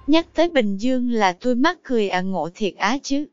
Nhắc 0.08 0.26
tới 0.34 0.50
Bình 0.50 0.78
Dương 0.78 1.12
là 1.12 1.34
tôi 1.42 1.56
mắc 1.56 1.78
cười 1.84 2.10
à 2.10 2.22
ngộ 2.22 2.50
thiệt 2.56 2.76
á 2.76 2.98
chứ. 3.04 3.26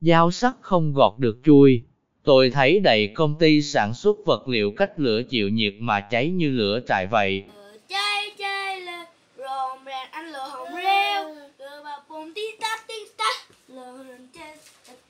Dao 0.00 0.30
sắc 0.30 0.54
không 0.60 0.94
gọt 0.94 1.18
được 1.18 1.36
chui. 1.44 1.82
Tôi 2.26 2.50
thấy 2.50 2.80
đầy 2.80 3.08
công 3.14 3.38
ty 3.38 3.62
sản 3.62 3.94
xuất 3.94 4.16
vật 4.26 4.48
liệu 4.48 4.72
cách 4.76 4.90
lửa 4.96 5.22
chịu 5.30 5.48
nhiệt 5.48 5.72
mà 5.78 6.00
cháy 6.00 6.30
như 6.30 6.50
lửa 6.50 6.80
trại 6.88 7.06
vậy. 7.06 7.44
Cháy 7.88 8.30
cháy 8.38 8.80
lên, 8.80 9.06
rộn 9.38 9.84
ràng 9.84 10.08
anh 10.10 10.32
lửa 10.32 10.48
hồng 10.50 10.76
reo, 10.76 11.34
lửa 11.58 11.82
bà 11.84 11.98
bùng 12.08 12.34
tí 12.34 12.42
tát 12.60 12.80
tí 12.88 12.94
tát, 13.16 13.36
lửa 13.68 14.04
cháy 14.34 14.56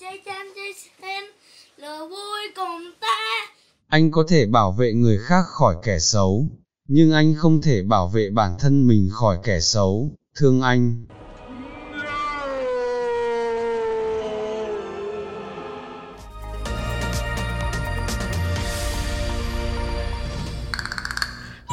cháy 0.01 0.19
cháy 0.25 0.39
cháy 0.57 0.73
cháy 1.03 1.21
lửa 1.77 2.09
vui 2.11 2.41
cùng 2.57 2.91
ta. 3.01 3.17
Anh 3.89 4.11
có 4.11 4.25
thể 4.29 4.47
bảo 4.47 4.73
vệ 4.73 4.93
người 4.93 5.19
khác 5.19 5.43
khỏi 5.47 5.75
kẻ 5.83 5.99
xấu, 5.99 6.45
nhưng 6.89 7.13
anh 7.13 7.35
không 7.37 7.63
thể 7.63 7.83
bảo 7.83 8.09
vệ 8.09 8.31
bản 8.31 8.57
thân 8.59 8.87
mình 8.87 9.09
khỏi 9.13 9.39
kẻ 9.45 9.61
xấu, 9.61 10.11
thương 10.41 10.61
anh. 10.61 11.05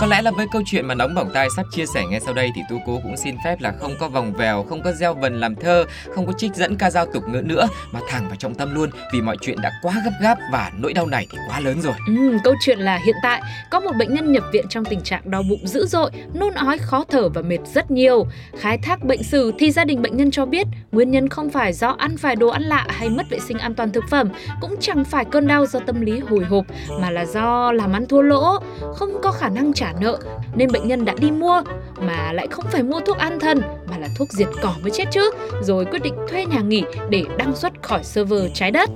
Có 0.04 0.08
lẽ 0.08 0.22
là 0.22 0.32
với 0.32 0.48
câu 0.52 0.62
chuyện 0.66 0.86
mà 0.86 0.96
nóng 0.96 1.16
bỏng 1.16 1.30
tai 1.34 1.48
sắp 1.56 1.66
chia 1.72 1.86
sẻ 1.86 2.04
ngay 2.10 2.20
sau 2.20 2.34
đây 2.34 2.52
thì 2.56 2.62
Tu 2.70 2.82
Cố 2.86 3.00
cũng 3.04 3.18
xin 3.18 3.36
phép 3.46 3.62
là 3.62 3.74
không 3.80 3.92
có 4.00 4.08
vòng 4.10 4.34
vèo, 4.34 4.64
không 4.64 4.82
có 4.84 4.92
gieo 4.92 5.14
vần 5.14 5.40
làm 5.40 5.56
thơ, 5.56 5.86
không 6.16 6.28
có 6.28 6.34
trích 6.38 6.56
dẫn 6.56 6.76
ca 6.76 6.90
dao 6.90 7.06
tục 7.06 7.24
ngữ 7.28 7.42
nữa 7.42 7.68
mà 7.92 8.00
thẳng 8.10 8.28
vào 8.28 8.36
trọng 8.36 8.56
tâm 8.56 8.76
luôn 8.76 8.90
vì 9.14 9.22
mọi 9.22 9.38
chuyện 9.42 9.62
đã 9.62 9.72
quá 9.82 9.94
gấp 10.06 10.12
gáp 10.22 10.38
và 10.52 10.72
nỗi 10.78 10.94
đau 10.94 11.06
này 11.06 11.28
thì 11.32 11.38
quá 11.50 11.60
lớn 11.60 11.82
rồi. 11.82 11.94
Ừ, 12.08 12.38
câu 12.44 12.54
chuyện 12.62 12.80
là 12.80 13.00
hiện 13.06 13.16
tại 13.24 13.42
có 13.72 13.80
một 13.80 13.92
bệnh 14.00 14.14
nhân 14.14 14.32
nhập 14.32 14.44
viện 14.54 14.66
trong 14.70 14.86
tình 14.86 15.02
trạng 15.02 15.32
đau 15.32 15.44
bụng 15.50 15.68
dữ 15.68 15.86
dội, 15.86 16.12
nôn 16.34 16.54
ói, 16.54 16.78
khó 16.78 17.04
thở 17.10 17.30
và 17.30 17.42
mệt 17.42 17.60
rất 17.74 17.92
nhiều. 17.92 18.28
Khai 18.60 18.78
thác 18.78 19.04
bệnh 19.04 19.24
sử 19.24 19.52
thì 19.60 19.72
gia 19.72 19.86
đình 19.86 20.02
bệnh 20.02 20.18
nhân 20.18 20.32
cho 20.32 20.46
biết 20.46 20.68
nguyên 20.92 21.12
nhân 21.12 21.30
không 21.30 21.50
phải 21.50 21.74
do 21.74 21.96
ăn 21.98 22.18
phải 22.18 22.36
đồ 22.36 22.48
ăn 22.48 22.62
lạ 22.62 22.86
hay 22.90 23.10
mất 23.10 23.30
vệ 23.30 23.40
sinh 23.40 23.58
an 23.58 23.76
toàn 23.76 23.92
thực 23.92 24.04
phẩm, 24.10 24.30
cũng 24.62 24.76
chẳng 24.80 25.04
phải 25.04 25.26
cơn 25.26 25.48
đau 25.48 25.66
do 25.66 25.80
tâm 25.80 26.02
lý 26.02 26.20
hồi 26.20 26.44
hộp 26.44 26.66
mà 27.02 27.10
là 27.10 27.26
do 27.26 27.72
làm 27.72 27.94
ăn 27.94 28.06
thua 28.06 28.22
lỗ, 28.22 28.60
không 28.96 29.22
có 29.24 29.32
khả 29.32 29.50
năng 29.50 29.74
trả 29.74 29.93
nợ 30.00 30.20
nên 30.56 30.72
bệnh 30.72 30.88
nhân 30.88 31.06
đã 31.06 31.14
đi 31.18 31.32
mua 31.32 31.62
mà 31.98 32.34
lại 32.34 32.48
không 32.52 32.66
phải 32.72 32.84
mua 32.84 33.00
thuốc 33.00 33.18
an 33.18 33.40
thần 33.40 33.62
mà 33.92 33.98
là 33.98 34.08
thuốc 34.18 34.32
diệt 34.32 34.48
cỏ 34.62 34.74
mới 34.82 34.92
chết 34.92 35.06
chứ, 35.12 35.32
rồi 35.62 35.86
quyết 35.86 36.02
định 36.04 36.16
thuê 36.30 36.46
nhà 36.46 36.60
nghỉ 36.60 36.84
để 37.10 37.26
đăng 37.38 37.56
xuất 37.56 37.74
khỏi 37.82 38.04
server 38.04 38.44
trái 38.54 38.72
đất. 38.72 38.90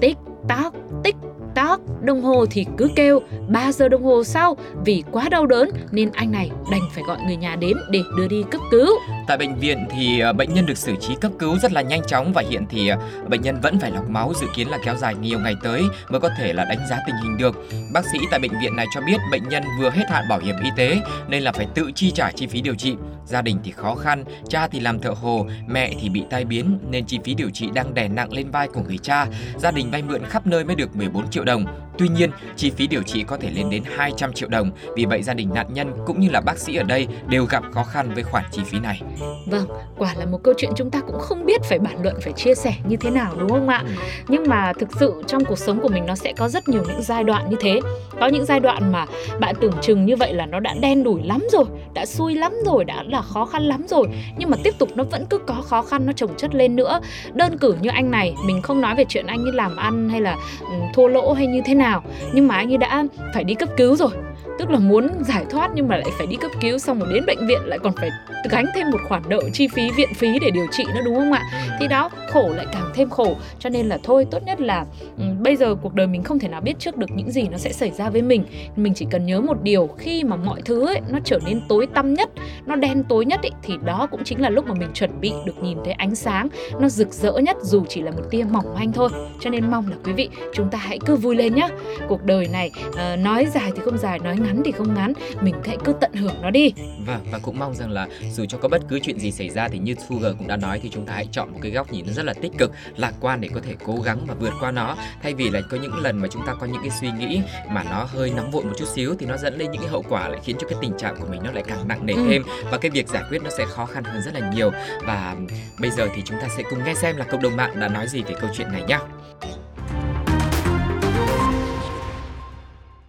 Tích 0.00 0.16
tắc, 0.48 0.72
tích 1.04 1.16
tắc, 1.54 1.80
đồng 2.02 2.22
hồ 2.22 2.46
thì 2.50 2.66
cứ 2.78 2.90
kêu 2.96 3.20
3 3.48 3.72
giờ 3.72 3.88
đồng 3.88 4.04
hồ 4.04 4.24
sau 4.24 4.56
vì 4.84 5.02
quá 5.12 5.28
đau 5.28 5.46
đớn 5.46 5.70
nên 5.90 6.10
anh 6.12 6.32
này 6.32 6.50
đành 6.70 6.82
phải 6.94 7.04
gọi 7.08 7.18
người 7.26 7.36
nhà 7.36 7.56
đến 7.56 7.76
để 7.90 8.02
đưa 8.16 8.28
đi 8.28 8.44
cấp 8.50 8.60
cứu. 8.70 8.88
Tại 9.26 9.38
bệnh 9.38 9.54
viện 9.58 9.86
thì 9.90 10.20
ờ, 10.20 10.32
bệnh 10.32 10.54
nhân 10.54 10.66
được 10.66 10.78
xử 10.78 10.94
trí 11.00 11.14
cấp 11.20 11.32
cứu 11.38 11.58
rất 11.58 11.72
là 11.72 11.82
nhanh 11.82 12.02
chóng 12.06 12.32
và 12.32 12.42
hiện 12.50 12.66
thì 12.70 12.88
ờ, 12.88 12.98
bệnh 13.28 13.42
nhân 13.42 13.60
vẫn 13.60 13.78
phải 13.78 13.90
lọc 13.90 14.10
máu 14.10 14.32
dự 14.40 14.46
kiến 14.56 14.68
là 14.68 14.78
kéo 14.84 14.96
dài 14.96 15.14
nhiều 15.14 15.38
ngày 15.38 15.54
tới 15.62 15.82
mới 16.08 16.20
có 16.20 16.30
thể 16.38 16.52
là 16.52 16.64
đánh 16.64 16.86
giá 16.90 16.98
tình 17.06 17.16
hình 17.22 17.36
được. 17.38 17.56
Bác 17.92 18.06
sĩ 18.12 18.18
tại 18.30 18.40
bệnh 18.40 18.60
viện 18.60 18.76
này 18.76 18.86
cho 18.94 19.00
biết 19.00 19.16
bệnh 19.30 19.48
nhân 19.48 19.62
vừa 19.80 19.90
hết 19.90 20.04
hạn 20.10 20.24
bảo 20.28 20.38
hiểm 20.38 20.56
y 20.64 20.70
tế 20.76 21.00
nên 21.28 21.42
là 21.42 21.52
phải 21.52 21.66
tự 21.74 21.90
chi 21.94 22.10
trả 22.10 22.30
chi 22.30 22.46
phí 22.46 22.60
điều 22.60 22.74
trị. 22.74 22.96
Gia 23.26 23.42
đình 23.42 23.58
thì 23.64 23.70
khó 23.70 23.94
khăn, 23.94 24.24
cha 24.48 24.68
thì 24.68 24.80
làm 24.80 24.98
thợ 24.98 25.10
hồ, 25.10 25.46
mẹ 25.66 25.94
thì 26.00 26.08
bị 26.08 26.22
tai 26.30 26.44
biến 26.44 26.78
nên 26.90 27.06
chi 27.06 27.18
phí 27.24 27.34
điều 27.34 27.50
trị 27.50 27.68
đang 27.74 27.94
đè 27.94 28.08
nặng 28.08 28.32
lên 28.32 28.50
vai 28.50 28.68
của 28.68 28.80
người 28.80 28.98
cha. 28.98 29.26
Gia 29.56 29.70
đình 29.70 29.90
vay 29.90 30.02
mượn 30.02 30.24
khắp 30.24 30.46
nơi 30.46 30.64
mới 30.64 30.76
được 30.76 30.96
14 30.96 31.30
triệu 31.30 31.43
đồng. 31.44 31.64
Tuy 31.98 32.08
nhiên, 32.08 32.30
chi 32.56 32.70
phí 32.70 32.86
điều 32.86 33.02
trị 33.02 33.24
có 33.26 33.36
thể 33.36 33.50
lên 33.50 33.70
đến 33.70 33.82
200 33.96 34.32
triệu 34.32 34.48
đồng. 34.48 34.70
Vì 34.96 35.04
vậy 35.04 35.22
gia 35.22 35.34
đình 35.34 35.50
nạn 35.54 35.66
nhân 35.70 35.92
cũng 36.06 36.20
như 36.20 36.28
là 36.30 36.40
bác 36.40 36.58
sĩ 36.58 36.76
ở 36.76 36.82
đây 36.82 37.06
đều 37.28 37.44
gặp 37.44 37.62
khó 37.72 37.84
khăn 37.84 38.10
với 38.14 38.22
khoản 38.22 38.44
chi 38.50 38.62
phí 38.66 38.78
này. 38.78 39.00
Vâng, 39.46 39.66
quả 39.98 40.14
là 40.18 40.26
một 40.26 40.38
câu 40.42 40.54
chuyện 40.56 40.70
chúng 40.76 40.90
ta 40.90 41.00
cũng 41.00 41.18
không 41.18 41.46
biết 41.46 41.60
phải 41.64 41.78
bản 41.78 42.02
luận, 42.02 42.14
phải 42.22 42.32
chia 42.32 42.54
sẻ 42.54 42.74
như 42.88 42.96
thế 42.96 43.10
nào 43.10 43.34
đúng 43.38 43.48
không 43.48 43.68
ạ? 43.68 43.82
Ừ. 43.86 43.92
Nhưng 44.28 44.48
mà 44.48 44.72
thực 44.72 44.88
sự 45.00 45.22
trong 45.26 45.44
cuộc 45.44 45.58
sống 45.58 45.80
của 45.80 45.88
mình 45.88 46.06
nó 46.06 46.14
sẽ 46.14 46.32
có 46.36 46.48
rất 46.48 46.68
nhiều 46.68 46.82
những 46.88 47.02
giai 47.02 47.24
đoạn 47.24 47.50
như 47.50 47.56
thế. 47.60 47.80
Có 48.20 48.26
những 48.26 48.44
giai 48.44 48.60
đoạn 48.60 48.92
mà 48.92 49.06
bạn 49.40 49.54
tưởng 49.60 49.72
chừng 49.82 50.06
như 50.06 50.16
vậy 50.16 50.34
là 50.34 50.46
nó 50.46 50.60
đã 50.60 50.74
đen 50.80 51.02
đủi 51.02 51.22
lắm 51.22 51.42
rồi, 51.52 51.64
đã 51.94 52.06
xui 52.06 52.34
lắm 52.34 52.52
rồi, 52.64 52.84
đã 52.84 53.02
là 53.02 53.22
khó 53.22 53.44
khăn 53.44 53.62
lắm 53.62 53.86
rồi. 53.88 54.06
Nhưng 54.38 54.50
mà 54.50 54.56
tiếp 54.64 54.74
tục 54.78 54.88
nó 54.94 55.04
vẫn 55.04 55.26
cứ 55.30 55.38
có 55.38 55.54
khó 55.54 55.82
khăn 55.82 56.06
nó 56.06 56.12
chồng 56.12 56.30
chất 56.36 56.54
lên 56.54 56.76
nữa. 56.76 57.00
Đơn 57.34 57.58
cử 57.58 57.76
như 57.80 57.90
anh 57.90 58.10
này, 58.10 58.34
mình 58.46 58.62
không 58.62 58.80
nói 58.80 58.94
về 58.94 59.04
chuyện 59.08 59.26
anh 59.26 59.44
ấy 59.44 59.52
làm 59.52 59.76
ăn 59.76 60.08
hay 60.08 60.20
là 60.20 60.36
um, 60.60 60.92
thua 60.94 61.08
lỗ 61.08 61.32
hay 61.32 61.46
như 61.46 61.60
thế 61.64 61.74
nào. 61.74 61.83
Nhưng 62.32 62.48
mà 62.48 62.54
anh 62.54 62.72
ấy 62.72 62.78
đã 62.78 63.04
phải 63.34 63.44
đi 63.44 63.54
cấp 63.54 63.68
cứu 63.76 63.96
rồi. 63.96 64.10
Tức 64.58 64.70
là 64.70 64.78
muốn 64.78 65.08
giải 65.20 65.44
thoát 65.50 65.70
nhưng 65.74 65.88
mà 65.88 65.96
lại 65.96 66.08
phải 66.18 66.26
đi 66.26 66.36
cấp 66.36 66.50
cứu 66.60 66.78
xong 66.78 66.98
rồi 66.98 67.12
đến 67.14 67.26
bệnh 67.26 67.46
viện 67.46 67.60
lại 67.64 67.78
còn 67.78 67.92
phải 67.96 68.10
gánh 68.50 68.66
thêm 68.74 68.90
một 68.90 68.98
khoản 69.08 69.22
nợ 69.28 69.40
chi 69.52 69.68
phí 69.68 69.90
viện 69.96 70.14
phí 70.14 70.38
để 70.38 70.50
điều 70.50 70.66
trị 70.72 70.84
nữa 70.94 71.00
đúng 71.04 71.14
không 71.14 71.32
ạ? 71.32 71.42
Thì 71.80 71.88
đó 71.88 72.10
khổ 72.32 72.52
lại 72.56 72.66
càng 72.72 72.90
thêm 72.94 73.10
khổ. 73.10 73.36
Cho 73.58 73.70
nên 73.70 73.86
là 73.86 73.98
thôi 74.02 74.26
tốt 74.30 74.38
nhất 74.46 74.60
là 74.60 74.84
um, 75.18 75.42
bây 75.42 75.56
giờ 75.56 75.74
cuộc 75.74 75.94
đời 75.94 76.06
mình 76.06 76.22
không 76.22 76.38
thể 76.38 76.48
nào 76.48 76.60
biết 76.60 76.78
trước 76.78 76.96
được 76.96 77.06
những 77.14 77.30
gì 77.30 77.42
nó 77.48 77.58
sẽ 77.58 77.72
xảy 77.72 77.90
ra 77.90 78.10
với 78.10 78.22
mình. 78.22 78.44
Mình 78.76 78.94
chỉ 78.94 79.06
cần 79.10 79.26
nhớ 79.26 79.40
một 79.40 79.62
điều 79.62 79.86
khi 79.98 80.24
mà 80.24 80.36
mọi 80.36 80.62
thứ 80.64 80.86
ấy 80.86 81.00
nó 81.08 81.18
trở 81.24 81.38
nên 81.46 81.60
tối 81.68 81.86
tăm 81.86 82.14
nhất 82.14 82.30
nó 82.66 82.76
đen 82.76 83.04
tối 83.08 83.24
nhất 83.24 83.42
ấy, 83.42 83.52
thì 83.62 83.74
đó 83.84 84.06
cũng 84.10 84.24
chính 84.24 84.40
là 84.40 84.50
lúc 84.50 84.66
mà 84.66 84.74
mình 84.74 84.88
chuẩn 84.94 85.20
bị 85.20 85.32
được 85.46 85.62
nhìn 85.62 85.78
thấy 85.84 85.92
ánh 85.92 86.14
sáng. 86.14 86.48
Nó 86.80 86.88
rực 86.88 87.12
rỡ 87.12 87.32
nhất 87.32 87.56
dù 87.62 87.84
chỉ 87.88 88.02
là 88.02 88.10
một 88.10 88.22
tia 88.30 88.44
mỏng 88.50 88.74
manh 88.74 88.92
thôi. 88.92 89.08
Cho 89.40 89.50
nên 89.50 89.70
mong 89.70 89.88
là 89.90 89.96
quý 90.04 90.12
vị 90.12 90.28
chúng 90.52 90.70
ta 90.70 90.78
hãy 90.78 90.98
cứ 91.06 91.16
vui 91.16 91.36
lên 91.36 91.54
nhé 91.54 91.68
cuộc 92.08 92.24
đời 92.24 92.48
này 92.48 92.70
uh, 92.88 93.18
nói 93.18 93.46
dài 93.54 93.72
thì 93.74 93.82
không 93.84 93.98
dài 93.98 94.18
nói 94.18 94.36
ngắn 94.36 94.62
thì 94.64 94.72
không 94.72 94.94
ngắn. 94.94 95.12
Mình 95.40 95.54
hãy 95.64 95.76
cứ 95.84 95.92
tận 96.00 96.12
hưởng 96.12 96.42
nó 96.42 96.50
đi. 96.50 96.72
Vâng 97.06 97.20
và 97.30 97.38
cũng 97.38 97.58
mong 97.58 97.74
rằng 97.74 97.90
là 97.90 98.08
dù 98.32 98.44
cho 98.48 98.58
có 98.58 98.68
bất 98.68 98.82
cứ 98.88 98.98
chuyện 99.02 99.18
gì 99.18 99.32
xảy 99.32 99.48
ra 99.48 99.68
thì 99.68 99.78
như 99.78 99.94
Sugar 100.08 100.32
cũng 100.38 100.48
đã 100.48 100.56
nói 100.56 100.80
thì 100.82 100.88
chúng 100.88 101.06
ta 101.06 101.12
hãy 101.12 101.28
chọn 101.32 101.52
một 101.52 101.58
cái 101.62 101.72
góc 101.72 101.92
nhìn 101.92 102.04
rất 102.06 102.24
là 102.24 102.34
tích 102.34 102.52
cực 102.58 102.72
lạc 102.96 103.14
quan 103.20 103.40
để 103.40 103.48
có 103.54 103.60
thể 103.60 103.74
cố 103.84 103.96
gắng 104.04 104.18
và 104.26 104.34
vượt 104.34 104.52
qua 104.60 104.70
nó. 104.70 104.96
Thay 105.22 105.34
vì 105.34 105.50
là 105.50 105.60
có 105.70 105.76
những 105.82 105.94
lần 105.94 106.18
mà 106.18 106.28
chúng 106.28 106.46
ta 106.46 106.54
có 106.60 106.66
những 106.66 106.82
cái 106.82 106.90
suy 107.00 107.10
nghĩ 107.10 107.40
mà 107.70 107.84
nó 107.90 108.04
hơi 108.04 108.32
nóng 108.36 108.50
vội 108.50 108.64
một 108.64 108.72
chút 108.78 108.88
xíu 108.94 109.14
thì 109.18 109.26
nó 109.26 109.36
dẫn 109.36 109.58
lên 109.58 109.70
những 109.70 109.80
cái 109.80 109.90
hậu 109.90 110.04
quả 110.08 110.28
lại 110.28 110.40
khiến 110.44 110.56
cho 110.60 110.68
cái 110.68 110.78
tình 110.82 110.92
trạng 110.98 111.16
của 111.20 111.26
mình 111.30 111.42
nó 111.44 111.50
lại 111.50 111.64
càng 111.66 111.88
nặng 111.88 112.06
nề 112.06 112.12
ừ. 112.12 112.26
thêm 112.28 112.42
và 112.70 112.78
cái 112.78 112.90
việc 112.90 113.08
giải 113.08 113.22
quyết 113.30 113.42
nó 113.42 113.50
sẽ 113.58 113.64
khó 113.66 113.86
khăn 113.86 114.04
hơn 114.04 114.22
rất 114.22 114.34
là 114.34 114.50
nhiều. 114.54 114.70
Và 115.06 115.36
bây 115.80 115.90
giờ 115.90 116.08
thì 116.16 116.22
chúng 116.24 116.38
ta 116.40 116.48
sẽ 116.56 116.62
cùng 116.70 116.84
nghe 116.84 116.94
xem 116.94 117.16
là 117.16 117.24
cộng 117.24 117.42
đồng 117.42 117.56
mạng 117.56 117.80
đã 117.80 117.88
nói 117.88 118.08
gì 118.08 118.22
về 118.22 118.34
câu 118.40 118.50
chuyện 118.54 118.72
này 118.72 118.82
nhé 118.88 118.98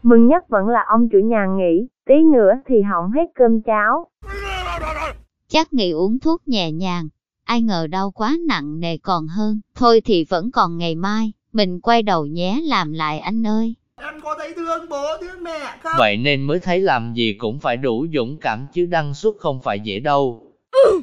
Mừng 0.05 0.27
nhất 0.27 0.49
vẫn 0.49 0.67
là 0.67 0.79
ông 0.87 1.09
chủ 1.11 1.17
nhà 1.17 1.45
nghỉ, 1.57 1.87
tí 2.07 2.13
nữa 2.33 2.51
thì 2.67 2.75
hỏng 2.81 3.11
hết 3.11 3.25
cơm 3.35 3.61
cháo. 3.61 4.07
Chắc 5.47 5.73
nghỉ 5.73 5.91
uống 5.91 6.19
thuốc 6.19 6.47
nhẹ 6.47 6.71
nhàng, 6.71 7.07
ai 7.43 7.61
ngờ 7.61 7.87
đau 7.87 8.11
quá 8.11 8.37
nặng 8.47 8.79
nề 8.79 8.97
còn 8.97 9.27
hơn. 9.27 9.59
Thôi 9.75 10.01
thì 10.05 10.25
vẫn 10.29 10.51
còn 10.51 10.77
ngày 10.77 10.95
mai, 10.95 11.33
mình 11.53 11.79
quay 11.79 12.03
đầu 12.03 12.25
nhé 12.25 12.61
làm 12.63 12.93
lại 12.93 13.19
anh 13.19 13.47
ơi. 13.47 13.75
Em 13.97 14.13
có 14.23 14.35
thấy 14.39 14.53
thương 14.55 14.89
bố 14.89 15.05
thương 15.21 15.43
mẹ 15.43 15.59
không? 15.83 15.93
Vậy 15.97 16.17
nên 16.17 16.41
mới 16.41 16.59
thấy 16.59 16.79
làm 16.79 17.13
gì 17.13 17.33
cũng 17.39 17.59
phải 17.59 17.77
đủ 17.77 18.05
dũng 18.13 18.37
cảm 18.41 18.67
chứ 18.73 18.85
đăng 18.85 19.13
xuất 19.13 19.35
không 19.39 19.61
phải 19.63 19.79
dễ 19.79 19.99
đâu. 19.99 20.51
Ừ. 20.71 21.01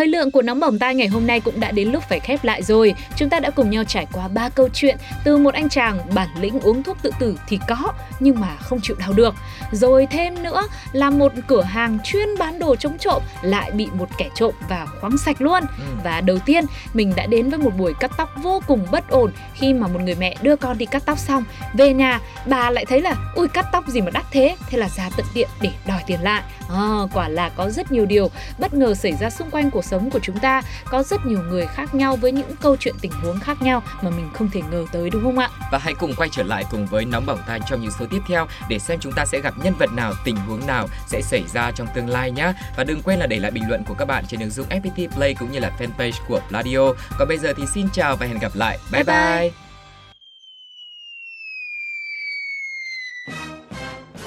Thời 0.00 0.08
lượng 0.08 0.30
của 0.30 0.42
nóng 0.42 0.60
bỏng 0.60 0.78
tai 0.78 0.94
ngày 0.94 1.08
hôm 1.08 1.26
nay 1.26 1.40
cũng 1.40 1.60
đã 1.60 1.70
đến 1.70 1.92
lúc 1.92 2.04
phải 2.08 2.20
khép 2.20 2.44
lại 2.44 2.62
rồi. 2.62 2.94
Chúng 3.16 3.30
ta 3.30 3.40
đã 3.40 3.50
cùng 3.50 3.70
nhau 3.70 3.84
trải 3.84 4.06
qua 4.12 4.28
ba 4.28 4.48
câu 4.48 4.68
chuyện 4.72 4.96
từ 5.24 5.36
một 5.36 5.54
anh 5.54 5.68
chàng 5.68 5.98
bản 6.14 6.28
lĩnh 6.40 6.60
uống 6.60 6.82
thuốc 6.82 6.96
tự 7.02 7.10
tử 7.18 7.38
thì 7.48 7.58
có 7.68 7.92
nhưng 8.20 8.40
mà 8.40 8.56
không 8.56 8.80
chịu 8.82 8.96
đau 9.00 9.12
được. 9.12 9.34
Rồi 9.72 10.06
thêm 10.06 10.42
nữa 10.42 10.62
là 10.92 11.10
một 11.10 11.32
cửa 11.46 11.62
hàng 11.62 11.98
chuyên 12.04 12.28
bán 12.38 12.58
đồ 12.58 12.76
chống 12.76 12.98
trộm 12.98 13.22
lại 13.42 13.70
bị 13.70 13.88
một 13.92 14.08
kẻ 14.18 14.28
trộm 14.34 14.54
vào 14.68 14.86
khoáng 15.00 15.18
sạch 15.18 15.40
luôn. 15.40 15.60
Ừ. 15.78 15.84
Và 16.04 16.20
đầu 16.20 16.38
tiên 16.38 16.64
mình 16.94 17.12
đã 17.16 17.26
đến 17.26 17.50
với 17.50 17.58
một 17.58 17.76
buổi 17.78 17.94
cắt 18.00 18.10
tóc 18.16 18.30
vô 18.42 18.62
cùng 18.66 18.86
bất 18.90 19.08
ổn 19.08 19.32
khi 19.54 19.74
mà 19.74 19.86
một 19.86 20.00
người 20.00 20.14
mẹ 20.14 20.36
đưa 20.42 20.56
con 20.56 20.78
đi 20.78 20.86
cắt 20.86 21.02
tóc 21.06 21.18
xong 21.18 21.44
về 21.74 21.94
nhà 21.94 22.20
bà 22.46 22.70
lại 22.70 22.84
thấy 22.84 23.00
là 23.00 23.14
ui 23.34 23.48
cắt 23.48 23.66
tóc 23.72 23.88
gì 23.88 24.00
mà 24.00 24.10
đắt 24.10 24.24
thế 24.30 24.56
thế 24.68 24.78
là 24.78 24.88
ra 24.88 25.10
tận 25.16 25.26
tiệm 25.34 25.48
để 25.60 25.70
đòi 25.86 26.00
tiền 26.06 26.20
lại 26.20 26.42
à, 26.68 26.98
quả 27.14 27.28
là 27.28 27.48
có 27.48 27.70
rất 27.70 27.92
nhiều 27.92 28.06
điều 28.06 28.30
bất 28.58 28.74
ngờ 28.74 28.94
xảy 28.94 29.12
ra 29.20 29.30
xung 29.30 29.50
quanh 29.50 29.70
cuộc 29.70 29.84
sống 29.90 30.10
của 30.10 30.20
chúng 30.22 30.38
ta 30.38 30.62
có 30.84 31.02
rất 31.02 31.26
nhiều 31.26 31.42
người 31.42 31.66
khác 31.66 31.94
nhau 31.94 32.16
với 32.16 32.32
những 32.32 32.56
câu 32.60 32.76
chuyện 32.76 32.94
tình 33.00 33.12
huống 33.12 33.40
khác 33.40 33.62
nhau 33.62 33.82
mà 34.02 34.10
mình 34.10 34.30
không 34.34 34.50
thể 34.50 34.60
ngờ 34.70 34.84
tới 34.92 35.10
đúng 35.10 35.22
không 35.22 35.38
ạ 35.38 35.48
và 35.72 35.78
hãy 35.78 35.94
cùng 35.94 36.14
quay 36.16 36.28
trở 36.32 36.42
lại 36.42 36.64
cùng 36.70 36.86
với 36.86 37.04
nóng 37.04 37.26
bỏng 37.26 37.38
tay 37.46 37.60
trong 37.68 37.80
những 37.80 37.90
số 37.98 38.06
tiếp 38.10 38.20
theo 38.28 38.46
để 38.68 38.78
xem 38.78 38.98
chúng 39.00 39.12
ta 39.12 39.24
sẽ 39.24 39.40
gặp 39.40 39.54
nhân 39.64 39.74
vật 39.78 39.92
nào 39.92 40.12
tình 40.24 40.36
huống 40.36 40.66
nào 40.66 40.88
sẽ 41.06 41.22
xảy 41.22 41.44
ra 41.54 41.70
trong 41.70 41.86
tương 41.94 42.08
lai 42.08 42.30
nhé 42.30 42.52
và 42.76 42.84
đừng 42.84 43.02
quên 43.02 43.18
là 43.18 43.26
để 43.26 43.38
lại 43.38 43.50
bình 43.50 43.68
luận 43.68 43.82
của 43.88 43.94
các 43.94 44.04
bạn 44.04 44.24
trên 44.28 44.40
ứng 44.40 44.50
dụng 44.50 44.66
FPT 44.68 45.08
Play 45.08 45.34
cũng 45.34 45.52
như 45.52 45.58
là 45.58 45.70
fanpage 45.78 46.20
của 46.28 46.40
Pladio 46.48 46.92
còn 47.18 47.28
bây 47.28 47.38
giờ 47.38 47.52
thì 47.56 47.62
xin 47.74 47.86
chào 47.92 48.16
và 48.16 48.26
hẹn 48.26 48.38
gặp 48.38 48.52
lại 48.54 48.78
bye 48.92 49.04
bye, 49.04 49.16
bye. 49.16 49.40
bye. 49.40 49.50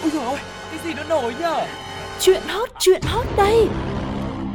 Ôi 0.02 0.12
dồi 0.14 0.26
ôi, 0.26 0.38
cái 0.72 0.80
gì 0.84 0.94
nó 0.94 1.04
nổi 1.04 1.34
nhở? 1.40 1.66
Chuyện 2.20 2.42
hot, 2.48 2.70
chuyện 2.80 3.02
hot 3.02 3.26
đây 3.38 3.68